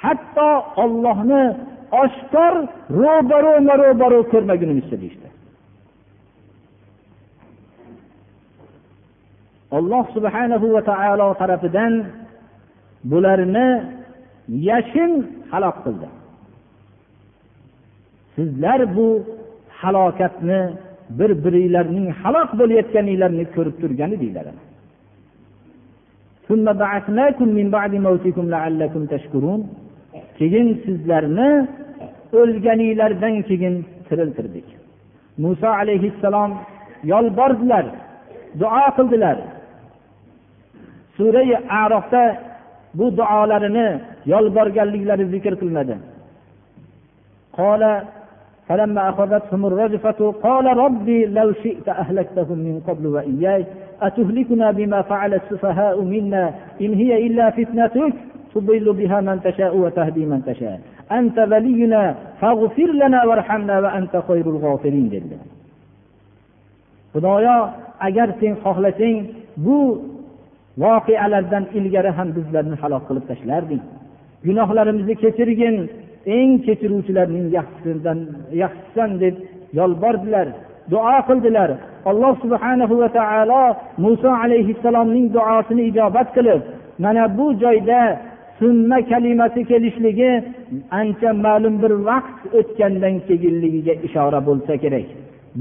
Hatto 0.04 0.50
ollohni 0.84 1.44
oshkor 2.04 2.56
ro'baroma 3.02 3.74
ro'baro 3.84 4.20
ko'rmagunimizcha 4.32 4.96
deyishdi. 5.02 5.28
Alloh 9.78 10.06
subhanahu 10.16 10.68
va 10.76 10.82
taolo 10.92 11.28
tarafidan 11.42 11.94
bularni 13.12 13.70
yashin 14.70 15.12
halok 15.52 15.78
qildi. 15.86 16.08
Sizlar 18.36 18.80
bu 18.96 19.08
halokatni 19.80 20.62
bir 21.20 21.32
biringlarning 21.44 22.08
halok 22.22 22.50
bo'layotganinglarni 22.60 23.46
ko'rib 23.56 23.76
turgan 23.82 24.12
edinglar 24.18 24.48
keyin 30.40 30.68
sizlarni 30.86 31.50
o'lganinglardan 32.40 33.36
keyin 33.50 33.76
tiriltirdik. 34.08 34.68
Muso 35.44 35.68
alayhissalom 35.82 36.52
yolbordilar 37.12 37.86
duo 38.62 38.86
qildilar. 38.98 39.38
Surai 41.18 41.52
arofda 41.82 42.24
bu 42.98 43.06
duolarini 43.18 43.88
yolborganliklari 44.26 45.26
zikr 45.34 45.54
qilinadi. 45.62 45.96
فلما 48.69 49.09
أخذتهم 49.09 49.67
الرجفة 49.67 50.35
قال 50.43 50.77
ربي 50.77 51.27
لو 51.27 51.53
شئت 51.53 51.89
أهلكتهم 51.89 52.59
من 52.59 52.81
قبل 52.89 53.07
وإياي 53.07 53.67
أتهلكنا 54.03 54.71
بما 54.71 55.03
فعل 55.03 55.35
السفهاء 55.35 56.03
منا 56.03 56.55
إن 56.81 56.95
هي 56.95 57.27
إلا 57.27 57.51
فتنتك 57.51 58.13
تضل 58.55 58.93
بها 58.93 59.21
من 59.21 59.41
تشاء 59.43 59.77
وتهدي 59.77 60.25
من 60.27 60.45
تشاء 60.45 60.81
أنت 61.13 61.39
ولينا 61.39 62.15
فاغفر 62.41 62.91
لنا 62.93 63.25
وارحمنا 63.25 63.81
وأنت 63.81 64.23
خير 64.29 64.47
الغافرين 64.47 65.11
dedilar 65.11 65.59
xudoyo 67.15 67.57
agar 68.09 68.29
sen 68.41 68.53
xohlasang 68.65 69.17
bu 69.65 69.79
voqealardan 70.83 71.65
ilgari 71.79 72.11
ham 72.19 72.29
bizlarni 72.37 72.77
halok 72.83 73.03
qilib 73.09 73.25
tashlarding 73.31 73.83
gunohlarimizni 74.47 75.15
kechirgin 75.23 75.77
eng 76.26 76.52
kechiruvchilarning 76.66 77.48
yaxshisidan 77.58 78.20
yaxshisan 78.64 79.10
deb 79.24 79.36
yolbordilar 79.80 80.48
duo 80.92 81.18
qildilar. 81.28 81.70
Alloh 82.12 82.34
subhanahu 82.44 82.96
va 83.02 83.10
taolo 83.20 83.64
muso 84.04 84.30
alayhissalomning 84.44 85.28
duosini 85.36 85.84
ijobat 85.90 86.28
qilib 86.36 86.62
mana 87.04 87.24
bu 87.38 87.46
joyda 87.64 88.02
sunna 88.60 88.98
kalimasi 89.12 89.62
kelishligi 89.72 90.32
ancha 91.00 91.30
ma'lum 91.46 91.76
bir 91.84 91.94
vaqt 92.10 92.40
o'tgandan 92.60 93.16
keyinligiga 93.28 93.94
ishora 94.08 94.40
bo'lsa 94.48 94.74
kerak. 94.84 95.08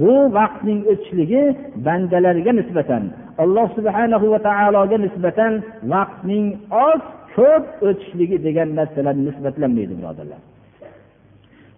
Bu 0.00 0.12
vaqtning 0.38 0.80
o'tishligi 0.92 1.42
bandalarga 1.86 2.52
nisbatan 2.60 3.02
alloh 3.42 3.66
subhanahu 3.76 4.26
va 4.32 4.40
taologa 4.48 4.96
nisbatan 5.06 5.52
vaqtning 5.94 6.46
oz 6.88 7.02
ko'p 7.36 7.64
o'tishligi 7.88 8.36
degan 8.46 8.68
narsalar 8.78 9.16
nisbatlanmaydi 9.26 9.94
birodarlar. 10.00 10.40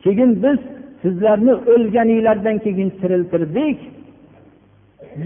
Keyin 0.05 0.31
biz 0.43 0.59
sizlarni 1.03 1.55
o'lganinglardan 1.73 2.57
keyin 2.65 2.91
tiriltirdik 3.01 3.79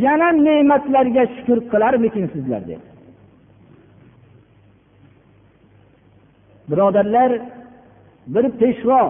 yana 0.04 0.28
ne'matlarga 0.46 1.24
shukur 1.34 1.58
qilarmikinsizlar 1.72 2.62
dedi. 2.68 2.86
Birodarlar 6.70 7.30
bir 8.34 8.44
peshvo 8.60 9.02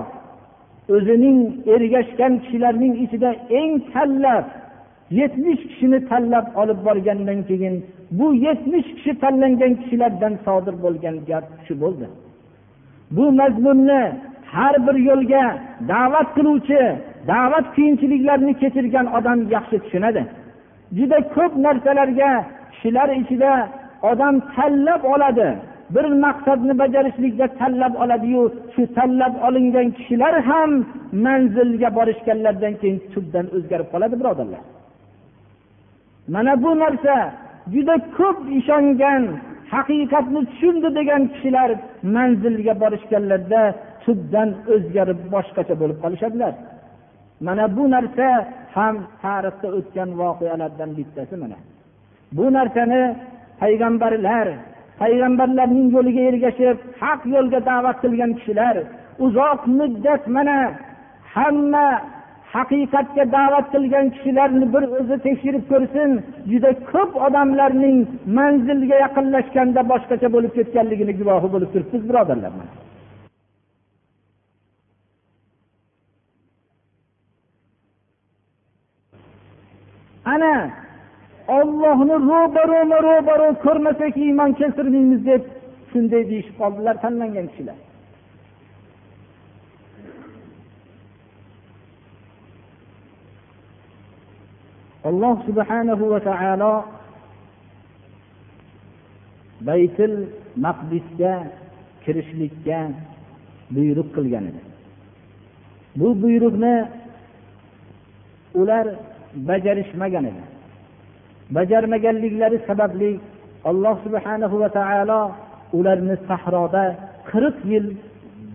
o'zining 0.95 1.39
ergashgan 1.75 2.33
kishilarning 2.43 2.95
ichida 3.05 3.31
eng 3.61 3.73
tanlab 3.93 4.47
yetmish 5.11 5.63
kishini 5.71 5.99
tanlab 6.11 6.47
olib 6.61 6.81
borgandan 6.87 7.41
keyin 7.49 7.75
bu 8.19 8.27
yetmish 8.47 8.89
kishi 8.97 9.13
tanlangan 9.23 9.73
kishilardan 9.81 10.35
sodir 10.45 10.75
bo'lgan 10.85 11.17
gap 11.29 11.45
shu 11.67 11.75
bo'ldi. 11.83 12.07
Bu 13.17 13.25
mazmunni 13.41 14.03
har 14.55 14.75
bir 14.87 14.97
yo'lga 15.09 15.45
da'vat 15.93 16.29
qiluvchi 16.37 16.83
da'vat 17.33 17.67
qiyinchiliklarini 17.77 18.55
kechirgan 18.63 19.07
odam 19.19 19.39
yaxshi 19.55 19.77
tushunadi. 19.85 20.23
Juda 20.99 21.19
ko'p 21.35 21.53
narsalarga 21.67 22.31
kishilar 22.73 23.09
ichida 23.21 23.53
odam 24.11 24.35
tanlab 24.55 25.03
oladi. 25.15 25.49
Bir 25.95 26.07
maqsadni 26.25 26.75
bajarishlikda 26.83 27.47
tanlab 27.61 27.95
oladiyu 28.03 28.43
shu 28.75 28.83
tanlab 28.97 29.35
olingan 29.47 29.89
kishilar 29.99 30.35
ham 30.49 30.71
manzilga 31.27 31.89
borishganlaridan 31.99 32.75
keyin 32.81 32.99
tubdan 33.13 33.47
o'zgarib 33.57 33.89
qoladi 33.93 34.15
birodarlar. 34.21 34.63
Mana 36.35 36.53
bu 36.63 36.71
narsa 36.83 37.15
juda 37.75 37.95
ko'p 38.19 38.39
ishongan 38.59 39.23
haqiqatni 39.75 40.41
tushundi 40.51 40.89
degan 40.99 41.23
kishilar 41.33 41.71
manzilga 42.17 42.75
borishganlarida 42.83 43.63
tubdan 44.09 44.49
o'zgarib 44.75 45.21
boshqacha 45.35 45.75
bo'lib 45.81 45.99
qolishadilar. 46.05 46.55
Mana 47.47 47.65
bu 47.77 47.85
narsa 47.95 48.29
ham 48.77 48.95
tarixda 49.23 49.69
o'tgan 49.79 50.11
voqealardan 50.21 50.91
bittasi 50.99 51.35
mana. 51.43 51.59
Bu 52.37 52.47
narsani 52.57 53.03
payg'ambarlar 53.61 54.49
payg'ambarlarning 55.01 55.89
yo'liga 55.97 56.23
ergashib 56.31 56.77
haq 57.03 57.21
yo'lga 57.35 57.61
da'vat 57.71 57.97
qilgan 58.05 58.33
kishilar 58.39 58.77
uzoq 59.27 59.61
muddat 59.79 60.23
mana 60.37 60.59
hamma 61.35 61.87
haqiqatga 62.55 63.25
da'vat 63.37 63.67
qilgan 63.75 64.07
kishilarni 64.15 64.67
bir 64.75 64.85
o'zi 64.99 65.17
tekshirib 65.27 65.65
ko'rsin 65.73 66.11
juda 66.51 66.71
ko'p 66.93 67.13
odamlarning 67.27 67.99
manzilga 68.39 68.97
yaqinlashganda 69.05 69.81
boshqacha 69.93 70.29
bo'lib 70.35 70.53
ketganligini 70.59 71.13
guvohi 71.21 71.49
bo'lib 71.55 71.71
turibmiz 71.75 72.03
birodarlar. 72.09 72.53
Ana 80.35 80.55
ollohni 81.59 82.17
ro'baroma 82.31 82.99
ro'baro 83.09 83.49
ko'rmasak 83.65 84.15
iymon 84.27 84.51
keltirmaymiz 84.61 85.23
deb 85.31 85.43
shunday 85.91 86.23
deyishib 86.31 86.57
qoldilar 86.61 86.97
tanlangan 87.05 87.47
kishilar. 87.51 87.79
Alloh 95.09 95.37
subhanahu 95.49 96.05
va 96.13 96.21
taolo 96.29 96.75
baytul 99.69 100.15
maqdisga 100.65 101.35
kirishlikka 102.05 102.81
buyruq 103.75 104.09
qilgan 104.17 104.45
edi. 104.51 104.63
Bu 105.99 106.09
buyruqni 106.23 106.77
ular 108.61 108.87
bajarishmagan 109.49 110.25
edi. 110.31 110.43
Bajarmaganliklari 111.57 112.59
sababli 112.69 113.11
alloh 113.71 113.97
subhanahu 114.05 114.57
va 114.63 114.69
taolo 114.79 115.21
ularni 115.79 116.17
sahroda 116.29 116.85
qirq 117.31 117.59
yil 117.73 117.87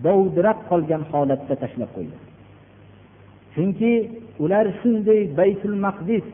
dovdirab 0.04 0.58
qolgan 0.70 1.02
holatda 1.10 1.54
tashlab 1.62 1.90
qo'ydi. 1.96 2.16
Chunki 3.54 3.92
ular 4.44 4.66
shunday 4.80 5.20
baytul 5.38 5.76
maqdis 5.86 6.26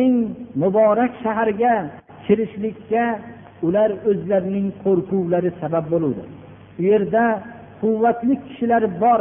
eng 0.00 0.16
muborak 0.62 1.12
shaharga 1.24 1.74
kirishlikka 2.24 3.04
ular 3.66 3.90
o'zlarining 4.10 4.68
qo'rquvlari 4.84 5.50
sabab 5.60 5.84
bo'luvdi. 5.92 6.24
U 6.80 6.82
yerda 6.90 7.24
quvvatli 7.80 8.34
kishilar 8.44 8.84
bor 9.02 9.20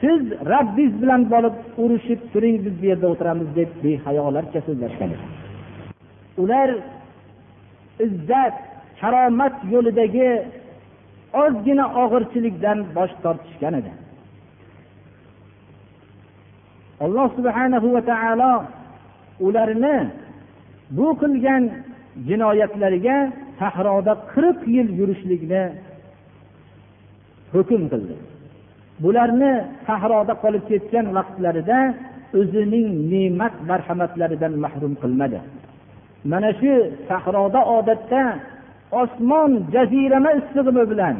siz 0.00 0.22
rabbingiz 0.52 0.94
bilan 1.02 1.22
borib 1.32 1.56
urushib 1.82 2.20
turing 2.32 2.56
biz 2.64 2.74
bu 2.80 2.86
yerda 2.90 3.06
o'tiramiz 3.12 3.48
deb 3.58 3.70
behayolarcha 3.84 4.60
so'zlashgan 4.66 5.10
ular 6.42 6.70
izzat 8.06 8.56
karomat 9.00 9.54
yo'lidagi 9.72 10.30
ozgina 11.42 11.86
og'irchilikdan 12.02 12.78
bosh 12.96 13.14
tortishgan 13.24 13.74
edi. 13.80 13.92
Alloh 17.04 17.28
subhanahu 17.38 17.88
va 17.94 18.02
taolo 18.10 18.52
ularni 19.46 19.98
bu 20.96 21.08
qilgan 21.20 21.62
jinoyatlariga 22.28 23.16
sahroda 23.60 24.12
qirq 24.32 24.58
yil 24.74 24.88
yurishlikni 24.98 25.62
hukm 27.54 27.82
qildi. 27.92 28.16
Bularni 29.02 29.52
sahroda 29.86 30.34
qolib 30.42 30.64
ketgan 30.70 31.06
vaqtlarida 31.16 31.78
o'zining 32.40 32.88
ne'mat 33.12 33.54
marhamatlaridan 33.70 34.54
mahrum 34.64 34.92
qilmadi. 35.02 35.40
Mana 36.30 36.50
shu 36.60 36.72
sahroda 37.08 37.60
odatda 37.76 38.22
osmon 39.02 39.50
jazirama 39.74 40.30
issig'imi 40.40 40.84
bilan 40.92 41.16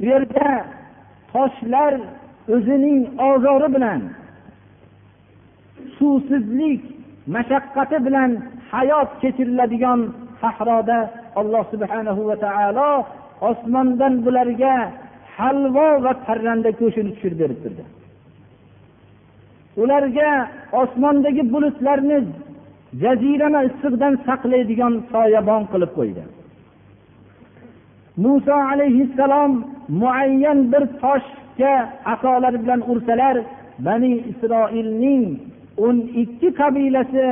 u 0.00 0.04
yerda 0.10 0.50
toshlar 1.32 1.92
o'zining 2.54 3.00
ozori 3.28 3.68
bilan 3.76 4.00
suvsizlik 5.98 6.82
mashaqqati 7.34 7.98
bilan 8.06 8.30
hayot 8.72 9.10
kechiriladigan 9.22 10.00
sahroda 10.42 10.98
alloh 11.40 11.64
subhanahu 11.72 12.22
va 12.28 12.36
taolo 12.44 12.90
osmondan 13.50 14.14
bularga 14.24 14.76
halvo 15.38 15.86
va 16.04 16.12
parranda 16.26 16.70
go'shtini 16.80 17.10
tushirib 17.14 17.38
berib 17.42 17.58
turdi. 17.64 17.84
Ularga 19.82 20.30
osmondagi 20.82 21.42
bulutlarni 21.54 22.18
jazirama 23.02 23.60
issiqdan 23.68 24.14
saqlaydigan 24.26 24.94
soyabon 25.12 25.62
qilib 25.72 25.92
qo'ydi. 25.98 26.22
Muso 28.24 28.56
alayhissalom 28.72 29.52
muayyan 30.00 30.58
bir 30.72 30.82
toshga 31.02 31.74
asolari 32.12 32.58
bilan 32.64 32.80
ursalar 32.92 33.36
bani 33.86 34.12
isroilning 34.30 35.24
o'n 35.86 35.96
ikki 36.22 36.48
qabilasi 36.60 37.26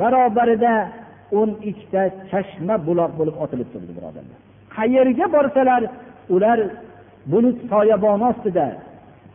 barobarida 0.00 0.74
o'n 1.38 1.50
ikkita 1.70 2.02
chashma 2.30 2.74
buloq 2.88 3.12
bo'lib 3.18 3.36
otilib 3.44 3.68
turdi 3.72 3.92
birodarlar. 3.98 4.38
Qayerga 4.76 5.26
borsalar 5.36 5.82
ular 6.35 6.59
bulut 7.31 7.57
soyaboni 7.71 8.23
ostida 8.31 8.67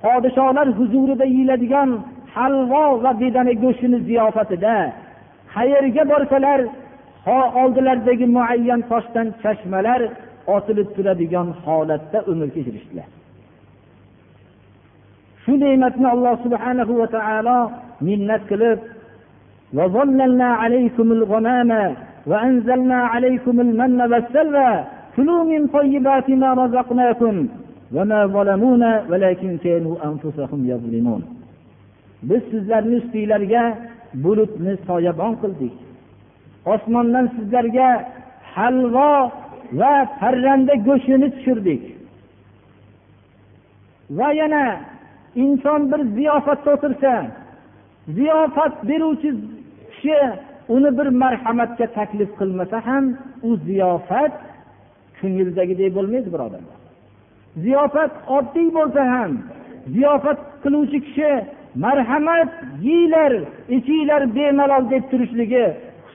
podsholar 0.03 0.69
huzurida 0.79 1.25
yeyiladigan 1.33 1.91
halvo 2.35 2.85
va 3.05 3.11
bedana 3.21 3.53
go'shtini 3.63 3.99
ziyofatida 4.09 4.77
qayerga 5.55 6.03
borsalar 6.13 6.61
oldilaridagi 7.63 8.27
muayyan 8.37 8.81
toshdan 8.91 9.27
chashmalar 9.43 10.01
otilib 10.55 10.89
turadigan 10.97 11.49
holatda 11.65 12.19
umr 12.31 12.49
kechirishdilar 12.55 13.09
shu 15.43 15.53
ne'matni 15.63 16.07
alloh 16.15 16.35
subhanahu 16.45 16.93
va 17.01 17.07
taolo 17.17 17.59
minnat 18.09 18.45
qilib 18.53 18.81
وظللنا 19.79 20.49
عليكم 20.63 21.07
الغمام 21.19 21.71
وأنزلنا 22.27 22.99
عليكم 23.13 23.61
المن 23.67 24.01
والسلوى 24.13 24.85
كلوا 25.17 25.45
من 25.45 25.67
طيبات 25.67 26.31
ما 26.31 26.51
رزقناكم 26.55 27.49
وما 27.95 28.27
ظلمونا 28.27 28.93
ولكن 29.11 29.51
كانوا 29.65 29.97
أنفسهم 30.05 30.61
يظلمون 30.73 31.23
biz 32.23 32.43
sizlarni 32.51 32.97
ustinglarga 32.97 33.65
bulutni 34.25 34.73
soyabon 34.87 35.33
qildik 35.43 35.75
osmondan 36.75 37.27
sizlarga 37.37 37.89
halvo 38.55 39.13
va 39.81 39.95
parranda 40.21 40.75
go'shtini 40.87 41.29
tushirdik 41.35 41.83
va 44.19 44.29
yana 44.41 44.65
inson 45.45 45.81
bir 45.91 46.01
ziyofatda 46.17 46.71
o'tirsa 46.77 47.13
ziyofat 48.17 48.75
beruvchi 48.89 49.31
kishi 49.93 50.19
uni 50.75 50.91
bir 50.99 51.09
marhamatga 51.23 51.87
taklif 51.99 52.31
qilmasa 52.39 52.77
ham 52.89 53.05
u 53.49 53.51
ziyofat 53.67 54.33
ko'ngildagidek 55.22 55.90
bo'lmaydi 55.98 56.30
birodarlar 56.36 56.78
ziyofat 57.64 58.12
oddiy 58.38 58.70
bo'lsa 58.78 59.02
ham 59.14 59.32
ziyofat 59.96 60.40
qiluvchi 60.64 61.00
kishi 61.06 61.32
marhamat 61.86 62.50
yeylar 62.88 63.34
ichinglar 63.78 64.22
bemalol 64.36 64.84
deb 64.94 65.04
turishligi 65.12 65.66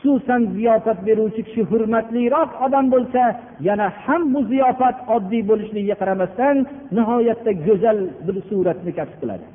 xususan 0.07 0.43
ziyofat 0.57 0.99
beruvchi 1.07 1.43
kishi 1.49 1.63
hurmatliroq 1.71 2.51
odam 2.67 2.87
bo'lsa 2.95 3.23
yana 3.69 3.87
ham 4.05 4.23
bu 4.35 4.41
ziyofat 4.53 4.97
oddiy 5.17 5.43
bo'lishligiga 5.51 5.97
qaramasdan 6.03 6.57
nihoyatda 6.97 7.53
go'zal 7.67 7.99
bir 8.27 8.37
suratni 8.49 8.93
kasb 8.99 9.17
qiladi. 9.21 9.47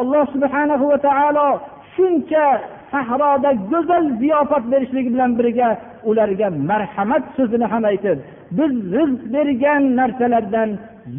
Alloh 0.00 0.24
subhanahu 0.34 0.84
va 0.92 0.98
taolo 1.08 1.48
shuncha 1.94 2.46
sahroda 2.94 3.50
go'zal 3.72 4.04
ziyofat 4.22 4.64
berishligi 4.72 5.10
bilan 5.14 5.30
birga 5.38 5.68
ularga 6.10 6.48
marhamat 6.70 7.24
so'zini 7.36 7.66
ham 7.72 7.84
aytib 7.90 8.18
biz 8.58 8.72
rizq 8.96 9.22
bergan 9.34 9.82
narsalardan 10.00 10.70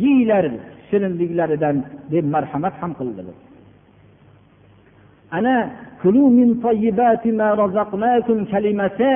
yeyglar 0.04 0.46
shirinliklaridan 0.90 1.76
deb 2.14 2.26
marhamat 2.36 2.74
ham 2.82 2.92
qildilar. 3.00 3.36
Ana 5.38 5.56
kalimasi 8.54 9.12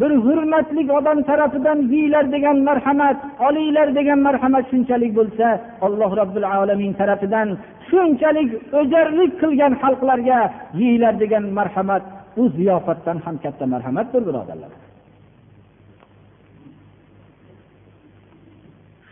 bir 0.00 0.10
hurmatli 0.24 0.82
odam 0.98 1.18
tarafidan 1.28 1.78
yeyglar 1.92 2.24
degan 2.34 2.58
marhamat 2.68 3.18
olinglar 3.46 3.88
degan 3.98 4.20
marhamat 4.26 4.64
shunchalik 4.70 5.12
bo'lsa 5.18 5.46
alloh 5.86 6.10
robbil 6.20 6.46
alamin 6.58 6.92
tarafidan 7.00 7.48
shunchalik 7.88 8.48
o'jarlik 8.80 9.32
qilgan 9.40 9.72
xalqlarga 9.82 10.38
yeyglar 10.80 11.14
degan 11.22 11.44
marhamat 11.58 12.02
bu 12.36 12.44
ziyofatdan 12.58 13.18
ham 13.24 13.36
katta 13.44 13.64
marhamatdir 13.74 14.22
birodarlar. 14.28 14.72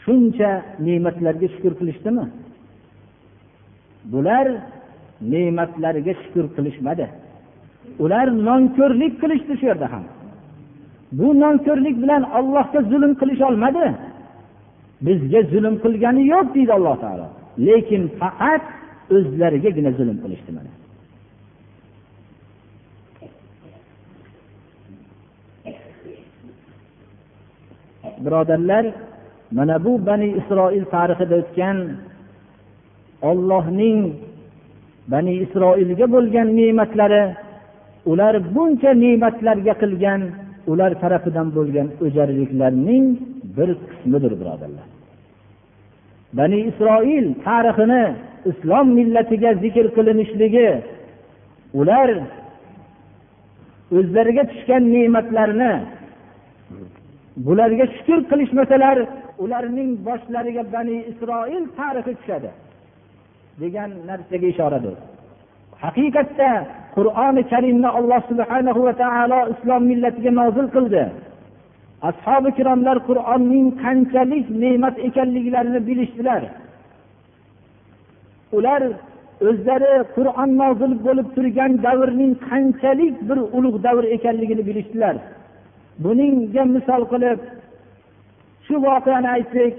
Shuncha 0.04 0.50
ne'matlarga 0.86 1.48
shukur 1.54 1.72
qilishdimi? 1.80 2.24
Bular 4.12 4.46
ne'matlarga 5.32 6.12
shukur 6.22 6.46
qilishmadi. 6.56 7.06
Ular 8.04 8.26
nonko'rlik 8.48 9.14
qilishdi 9.22 9.54
shu 9.60 9.66
yerda 9.70 9.88
ham. 9.94 10.04
Bu 11.18 11.28
nonko'rlik 11.42 11.96
bilan 12.02 12.22
allohga 12.38 12.80
zulm 12.90 13.12
qilisholmadi 13.20 13.86
bizga 15.06 15.40
zulm 15.52 15.74
qilgani 15.84 16.22
yo'q 16.32 16.46
deydi 16.54 16.72
alloh 16.78 16.96
taolo. 17.04 17.26
Lekin 17.66 18.02
faqat 18.20 18.64
o'zlarigagina 19.16 19.90
zulm 19.98 20.16
qilishdi 20.24 20.50
mana. 20.56 20.72
Birodarlar 28.24 28.84
mana 29.56 29.76
bu 29.84 29.92
bani 30.06 30.28
isroil 30.40 30.84
tarixida 30.94 31.34
o'tgan 31.42 31.78
ollohning 33.30 33.98
bani 35.12 35.32
isroilga 35.44 36.06
bo'lgan 36.14 36.48
ne'matlari 36.58 37.24
ular 38.10 38.34
buncha 38.54 38.90
ne'matlarga 39.04 39.74
qilgan 39.82 40.20
ular 40.72 40.92
tarafidan 41.02 41.48
bo'lgan 41.56 41.88
o'jarliklarning 42.04 43.04
bir 43.56 43.68
qismidir 43.88 44.32
birodarlar. 44.40 44.88
Bani 46.38 46.58
isroil 46.70 47.26
tarixini 47.46 48.04
islom 48.50 48.86
millatiga 48.98 49.50
zikr 49.64 49.86
qilinishligi 49.96 50.68
ular 51.80 52.08
o'zlariga 53.98 54.44
tushgan 54.50 54.82
ne'matlarni 54.94 55.72
bularga 57.46 57.84
shukur 57.96 58.20
qilishmasalar 58.30 58.98
ularning 59.44 59.90
boshlariga 60.06 60.62
bani 60.74 60.96
isroil 61.10 61.64
tarixi 61.78 62.12
tushadi 62.20 62.50
degan 63.62 63.90
narsaga 64.08 64.46
ishoradir. 64.54 64.94
Haqiqatda 65.84 66.50
qur'oni 66.96 67.42
karimni 67.52 67.88
alloh 67.98 68.20
subhanahu 68.30 68.80
va 68.86 68.94
taolo 69.02 69.40
islom 69.52 69.82
millatiga 69.90 70.30
nozil 70.40 70.66
qildi. 70.76 71.04
Ashobi 72.08 72.48
ikromlar 72.54 72.96
qur'onning 73.08 73.66
qanchalik 73.82 74.46
ne'mat 74.62 74.96
ekanliklarini 75.08 75.80
bilishdilar. 75.88 76.42
Ular 78.56 78.82
o'zlari 79.48 79.92
qur'on 80.16 80.50
nozil 80.62 80.92
bo'lib 81.06 81.28
turgan 81.36 81.72
davrning 81.86 82.32
qanchalik 82.48 83.14
bir 83.28 83.38
ulug' 83.56 83.78
davr 83.86 84.04
ekanligini 84.16 84.62
bilishdilar. 84.68 85.14
Buningga 86.04 86.62
misol 86.74 87.02
qilib 87.12 87.38
shu 88.66 88.74
voqeani 88.86 89.28
aytsak 89.36 89.74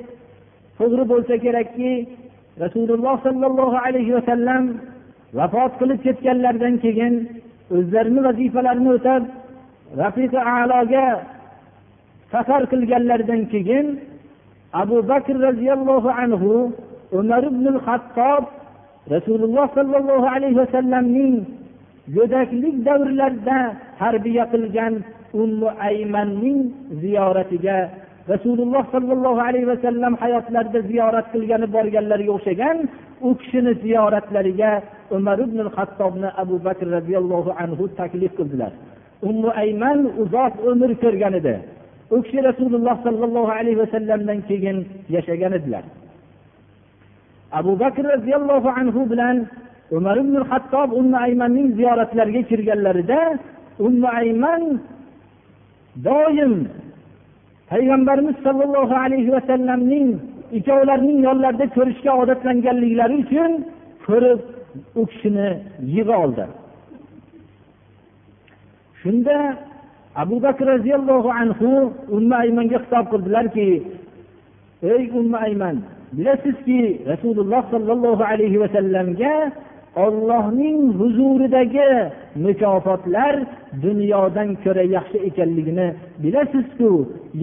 to'g'ri 0.78 1.04
bo'lsa 1.12 1.36
kerakki 1.46 1.92
rasululloh 2.64 3.16
sollallohu 3.26 3.78
alayhi 3.86 4.12
vasallam 4.18 4.64
vafot 5.38 5.72
qilib 5.80 6.00
ketganlaridan 6.06 6.76
keyin 6.84 7.14
o'zlarini 7.76 8.22
vazifalarini 8.28 8.90
o'tab 8.98 9.24
rafiqi 10.02 10.40
aloga 10.58 11.08
safar 12.32 12.62
qilganlaridan 12.72 13.42
keyin 13.54 13.86
abu 14.82 14.98
bakr 15.12 15.36
roziyallohu 15.48 16.10
anhu 16.24 16.52
umar 17.20 17.44
ibn 17.52 17.66
hattob 17.86 18.44
rasululloh 19.14 19.68
sollallohu 19.78 20.28
alayhi 20.36 20.58
vasallamning 20.64 21.36
go'daklik 22.16 22.76
davrlarida 22.88 23.60
tarbiya 24.00 24.46
qilgan 24.54 24.94
ummu 25.44 25.68
aymanning 25.90 26.60
ziyoratiga 27.02 27.80
rasululloh 28.32 28.84
sollallohu 28.94 29.42
alayhi 29.48 29.68
vasallam 29.74 30.14
hayotlarida 30.24 30.80
ziyorat 30.90 31.28
qilgani 31.34 31.68
borganlarga 31.76 32.32
o'xshagan 32.38 32.78
u 33.22 33.36
kishini 33.40 33.74
ziyoratlariga 33.84 34.82
umar 35.12 35.40
ibn 35.40 35.60
hattobni 35.76 36.30
abu 36.38 36.56
bakr 36.66 36.86
roziyallohu 36.98 37.52
anhu 37.64 37.84
taklif 38.00 38.32
qildilar. 38.38 38.72
Ummu 39.30 39.50
ayman 39.64 40.00
uzoq 40.22 40.54
umr 40.72 40.90
ko'rgan 41.04 41.34
edi. 41.40 41.56
U 42.16 42.22
kishi 42.24 42.40
rasululloh 42.50 42.96
sollallohu 43.06 43.52
alayhi 43.60 43.80
vasallamdan 43.84 44.40
keyin 44.48 44.78
yashagan 45.16 45.54
edilar. 45.60 45.84
Abu 47.60 47.80
bakr 47.80 48.04
roziyallohu 48.16 48.70
anhu 48.80 49.02
bilan 49.12 49.38
umar 49.92 50.18
ibn 50.18 50.36
hattob 50.50 50.90
ummu 51.00 51.18
aymanning 51.26 51.68
ziyoratlariga 51.78 52.42
kirganlarida 52.50 53.22
ummu 53.88 54.08
ayman 54.20 54.64
doim 56.08 56.54
payg'ambarimiz 57.72 58.36
sollallohu 58.46 58.96
alayhi 59.06 59.32
vasallamning 59.38 60.08
ikkovlarining 60.58 61.20
yonlarida 61.28 61.66
ko'rishga 61.76 62.12
odatlanganliklari 62.22 63.16
uchun 63.24 63.52
ko'rib 64.06 64.40
u 65.00 65.06
kishini 65.12 65.50
yig'i 65.96 66.14
oldi. 66.24 66.46
Shunda 69.02 69.38
abu 70.16 70.44
bakr 70.44 70.66
roziyallohu 70.74 71.30
anhu 71.42 71.70
umma 72.18 72.36
aymanga 72.44 72.78
xitob 72.84 73.06
qildilarki 73.14 73.68
ey 74.94 75.04
umma 75.20 75.38
ayman 75.48 75.78
bilasizki 76.18 76.82
rasululloh 77.12 77.62
sollallohu 77.74 78.24
alayhi 78.32 78.60
vasallamga 78.64 79.34
ollohning 80.06 80.80
huzuridagi 81.00 81.90
mukofotlar 82.46 83.34
dunyodan 83.86 84.50
ko'ra 84.64 84.84
yaxshi 84.96 85.18
ekanligini 85.30 85.88
bilasizku 86.24 86.90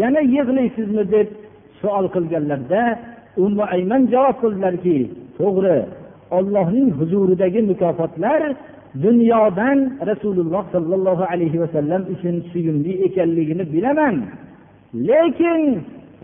yana 0.00 0.20
yig'laysizmi? 0.34 1.04
deb 1.14 1.28
savol 1.84 2.06
qilganlarida 2.14 2.82
ummu 3.44 3.64
ayman 3.76 4.02
javob 4.12 4.36
qildilarki 4.42 4.98
to'g'ri 5.38 5.78
ollohning 6.36 6.88
huzuridagi 6.98 7.60
mukofotlar 7.70 8.42
dunyodan 9.04 9.78
rasululloh 10.10 10.64
sollallohu 10.74 11.24
alayhi 11.32 11.60
vasallam 11.62 12.02
uchun 12.14 12.34
suyumli 12.50 12.92
ekanligini 13.06 13.64
bilaman. 13.74 14.16
Lekin 15.08 15.62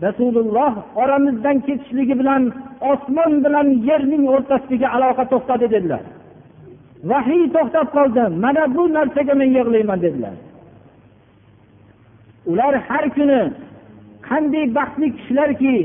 rasululloh 0.05 0.73
oramizdan 1.01 1.57
ketishligi 1.67 2.15
bilan 2.21 2.43
osmon 2.91 3.31
bilan 3.45 3.67
yerning 3.87 4.23
o'rtasidagi 4.33 4.87
aloqa 4.95 5.23
to'xtadi 5.31 5.67
dedilar. 5.75 6.03
Vahiy 7.09 7.43
to'xtab 7.55 7.87
qoldi 7.95 8.23
mana 8.43 8.63
bu 8.75 8.83
narsaga 8.97 9.33
men 9.41 9.49
yig'layman 9.57 9.99
dedilar. 10.05 10.35
Ular 12.51 12.73
har 12.87 13.05
kuni 13.17 13.41
qanday 14.31 14.65
baxtli 14.77 15.07
kishilarki 15.17 15.75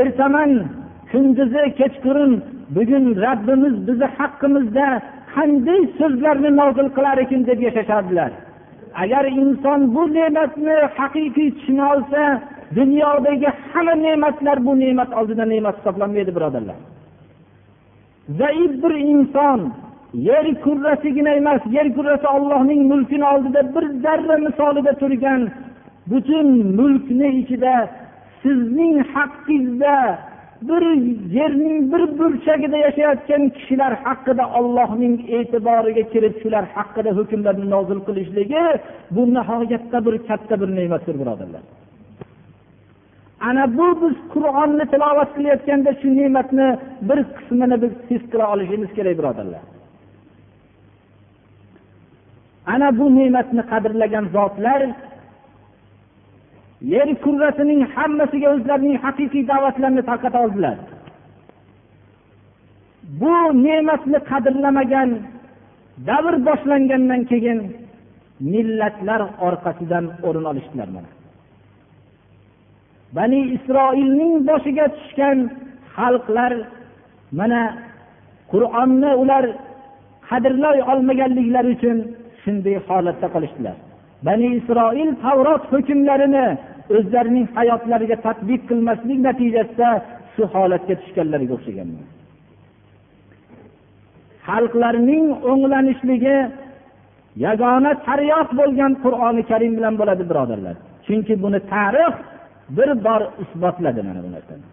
ertaman 0.00 0.50
kunduzi 1.10 1.62
kechqurun 1.80 2.32
bugun 2.76 3.04
rabbimiz 3.24 3.74
bizni 3.86 4.08
haqqimizda 4.18 4.86
qanday 5.34 5.80
so'zlarni 5.98 6.50
nozil 6.60 6.88
qilar 6.96 7.16
ekan 7.24 7.42
deb 7.48 7.58
yashashardilar. 7.66 8.30
Agar 9.02 9.24
inson 9.42 9.80
bu 9.94 10.02
ne'matni 10.16 10.76
haqiqiy 10.98 11.48
tushuna 11.56 11.84
olsa 11.92 12.22
dunyodagi 12.78 13.48
hamma 13.70 13.94
ne'matlar 14.04 14.58
bu 14.66 14.72
ne'mat 14.82 15.10
oldida 15.18 15.44
ne'mat 15.52 15.74
hisoblanmaydi 15.78 16.32
birodarlar. 16.36 16.78
Zaif 18.40 18.72
bir 18.82 18.94
inson 19.12 19.60
yer 20.28 20.46
kurrasigina 20.64 21.32
emas 21.40 21.62
yer 21.76 21.88
kurrasi 21.96 22.26
ollohning 22.36 22.82
mulkini 22.92 23.26
oldida 23.32 23.60
bir 23.74 23.84
zarra 24.04 24.36
misolida 24.46 24.92
turgan 25.02 25.42
butun 26.10 26.48
mulkni 26.78 27.28
ichida 27.40 27.74
sizning 28.42 28.96
haqqingizda 29.14 29.96
bir 30.62 30.82
yerning 31.38 31.92
bir 31.92 32.18
burchagida 32.18 32.76
yashayotgan 32.86 33.42
kishilar 33.56 33.92
haqida 34.04 34.44
ollohning 34.58 35.14
e'tiboriga 35.36 36.04
kirib 36.12 36.34
shular 36.42 36.64
haqida 36.76 37.10
hukmlarni 37.18 37.66
nozil 37.74 38.00
qilishligi 38.06 38.64
bu 39.14 39.22
nihoyatda 39.36 39.98
bir 40.06 40.14
katta 40.28 40.54
bir 40.60 40.68
ne'matdir 40.78 41.14
birodarlar. 41.20 41.62
Ana 43.48 43.64
bu 43.78 43.86
biz 44.02 44.16
qur'onni 44.34 44.84
tilovat 44.92 45.30
qilayotganda 45.36 45.90
shu 46.00 46.08
ne'matni 46.20 46.68
bir 47.08 47.18
qismini 47.36 47.76
biz 47.82 47.92
his 48.10 48.22
qila 48.30 48.44
olishimiz 48.54 48.90
kerak 48.96 49.14
birodarlar. 49.20 49.62
Ana 52.74 52.88
bu 52.98 53.06
ne'matni 53.18 53.62
qadrlagan 53.72 54.24
zotlar 54.36 54.80
yer 56.92 57.08
kurrasining 57.24 57.80
hammasiga 57.94 58.48
o'zlarining 58.54 58.96
haqiqiy 59.04 59.44
da'vatlarini 59.52 60.02
tarqata 60.10 60.38
oldilar. 60.44 60.76
Bu 63.20 63.34
ne'matni 63.66 64.18
qadrlamagan 64.30 65.10
davr 66.08 66.34
boshlangandan 66.48 67.22
keyin 67.30 67.58
millatlar 68.52 69.20
orqasidan 69.46 70.04
o'rin 70.26 70.44
olishdilar 70.50 70.88
mana. 70.96 71.10
Bani 73.16 73.40
isroilning 73.56 74.32
boshiga 74.48 74.86
tushgan 74.96 75.38
xalqlar 75.96 76.52
mana 77.38 77.62
qur'onni 78.52 79.10
ular 79.22 79.44
qadrlay 80.28 80.78
olmaganliklari 80.92 81.70
uchun 81.76 81.98
shunday 82.42 82.76
holatda 82.86 83.26
qolishdilar. 83.34 83.76
Bani 84.26 84.46
isroil 84.58 85.10
tavrot 85.24 85.62
hukmlarini 85.72 86.46
o'zlarining 86.96 87.46
hayotlariga 87.56 88.16
tadbiq 88.26 88.62
qilmaslik 88.70 89.18
natijasida 89.28 89.90
shu 90.34 90.42
holatga 90.54 90.94
tushganlarga 91.00 91.52
o'xshagan. 91.56 91.88
Xalqlarning 94.48 95.24
o'nglanishligi 95.50 96.38
yagona 97.46 97.92
taryok 98.08 98.48
bo'lgan 98.60 98.92
qur'oni 99.04 99.42
karim 99.50 99.72
bilan 99.78 99.94
bo'ladi 100.00 100.24
birodarlar. 100.30 100.76
Chunki 101.06 101.34
buni 101.44 101.60
tarix 101.72 102.14
bir 102.76 102.90
bor 103.06 103.22
isbotladi 103.44 104.00
mana 104.08 104.20
bu 104.24 104.30
narsani. 104.36 104.66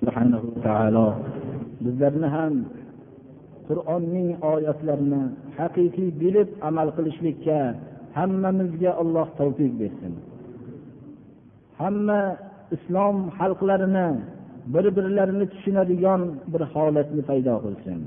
Subhanahu 0.00 1.06
bizlarni 1.84 2.28
ham 2.36 2.54
qur'onning 3.67 4.29
oyatlarini 4.53 5.23
haqiqiy 5.59 6.09
bilib 6.21 6.49
amal 6.69 6.87
qilishlikka 6.97 7.59
hammamizga 8.17 8.91
alloh 9.01 9.27
tavfiq 9.39 9.73
bersin 9.81 10.13
hamma 11.81 12.21
islom 12.75 13.15
xalqlarini 13.39 14.07
bir 14.73 14.85
birlarini 14.97 15.45
tushunadigan 15.53 16.21
bir 16.53 16.61
holatni 16.73 17.21
paydo 17.29 17.55
qilsin 17.65 18.01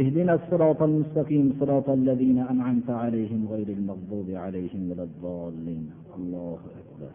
اهدنا 0.00 0.32
الصراط 0.38 0.80
المستقيم 0.90 1.46
صراط 1.60 1.88
الذين 2.00 2.38
أنعمت 2.52 2.88
عليهم 3.02 3.40
غير 3.52 3.68
المغضوب 3.78 4.28
عليهم 4.44 4.80
ولا 4.90 5.04
الضالين 5.10 5.84
الله 6.18 6.60
أكبر 6.80 7.10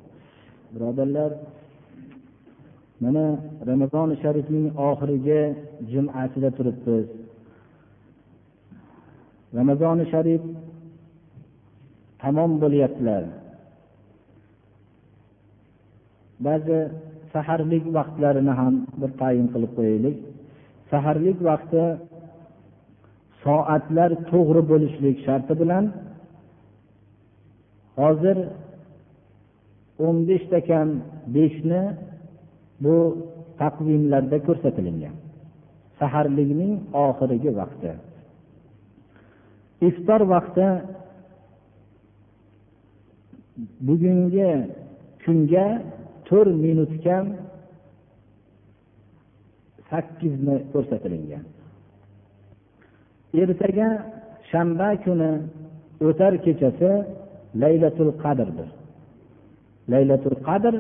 birodarlar 0.74 1.32
mana 3.03 3.25
ramazoni 3.71 4.17
sharifning 4.23 4.67
oxirgi 4.89 5.41
jum'asida 5.93 6.51
turibmiz. 6.57 7.07
Ramazoni 9.59 10.05
sharif 10.13 10.43
tamom 12.23 12.53
bo'lyaptilar. 12.63 13.23
Ba'zi 16.47 16.79
saharlik 17.33 17.85
vaqtlarini 17.97 18.53
ham 18.61 18.75
bir 19.01 19.11
tayin 19.21 19.47
qilib 19.53 19.73
qo'yaylik. 19.79 20.17
Saharlik 20.91 21.39
vaqti 21.51 21.85
soatlar 23.45 24.11
to'g'ri 24.31 24.63
bo'lishlik 24.71 25.17
sharti 25.27 25.55
bilan 25.63 25.85
hozir 28.01 28.37
o'n 30.07 30.17
beshda 30.29 30.59
kam 30.71 30.89
beshni 31.37 31.83
bu 32.85 32.95
taqvimlarda 33.61 34.39
ko'rsatilgan. 34.47 35.15
Saharlikning 35.99 36.75
oxirgi 37.07 37.51
vaqti. 37.61 37.91
Iftor 39.89 40.21
vaqti 40.35 40.67
bugungi 43.89 44.51
kunga 45.23 45.67
to'rt 46.29 46.55
minut 46.65 46.93
kam 47.05 47.27
sakkizni 49.91 50.57
ko'rsatilgan. 50.73 51.45
Ertaga 53.43 53.89
shanba 54.51 54.89
kuni 55.05 55.31
o'tar 56.07 56.33
kechasi 56.45 56.91
laylatul 57.63 58.13
qadrdir. 58.23 58.69
Laylatul 59.93 60.39
qadr 60.49 60.75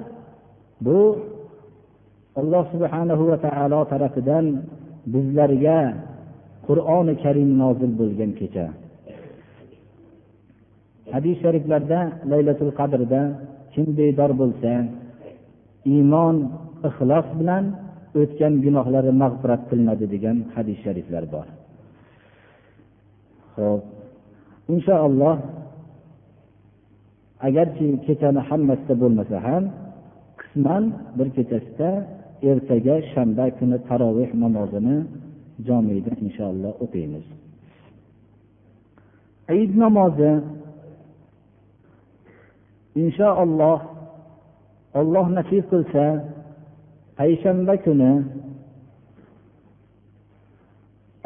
bu 0.86 0.98
alloh 2.40 2.64
subhanahu 2.74 3.22
va 3.30 3.36
taolo 3.46 3.80
tarafidan 3.92 4.46
bizlarga 5.12 5.80
qur'oni 6.66 7.14
karim 7.24 7.50
nozil 7.62 7.90
bo'lgan 8.00 8.30
kecha. 8.40 8.66
Hadis 11.14 11.36
shariflarda 11.42 12.00
laylatul 12.32 12.72
qadrda 12.80 13.20
kim 13.72 13.86
bedor 13.98 14.30
bo'lsa 14.40 14.72
iymon 15.94 16.36
ixlos 16.88 17.26
bilan 17.40 17.64
o'tgan 18.20 18.52
gunohlari 18.64 19.10
mag'firat 19.22 19.62
qilinadi 19.68 20.06
degan 20.14 20.36
hadis 20.54 20.78
shariflar 20.84 21.24
bor. 21.34 21.46
Ho'p 23.56 23.82
inshaalloh 24.74 25.36
agarki 27.48 27.86
kechani 28.06 28.40
hammasida 28.48 28.94
bo'lmasa 29.02 29.36
ham 29.46 29.62
qisman 30.40 30.84
bir 31.18 31.28
kechasida 31.36 31.90
ertaga 32.42 32.96
shanba 33.12 33.50
kuni 33.58 33.78
taroveh 33.88 34.30
namozini 34.42 34.96
jomida 35.66 36.12
inshaalloh 36.24 36.72
o'qiymiz. 36.84 37.26
Iyd 39.56 39.72
namozi 39.82 40.32
inshaalloh 43.02 43.78
olloh 45.00 45.26
nasib 45.36 45.64
qilsa 45.70 46.04
payshanba 47.18 47.74
kuni 47.84 48.12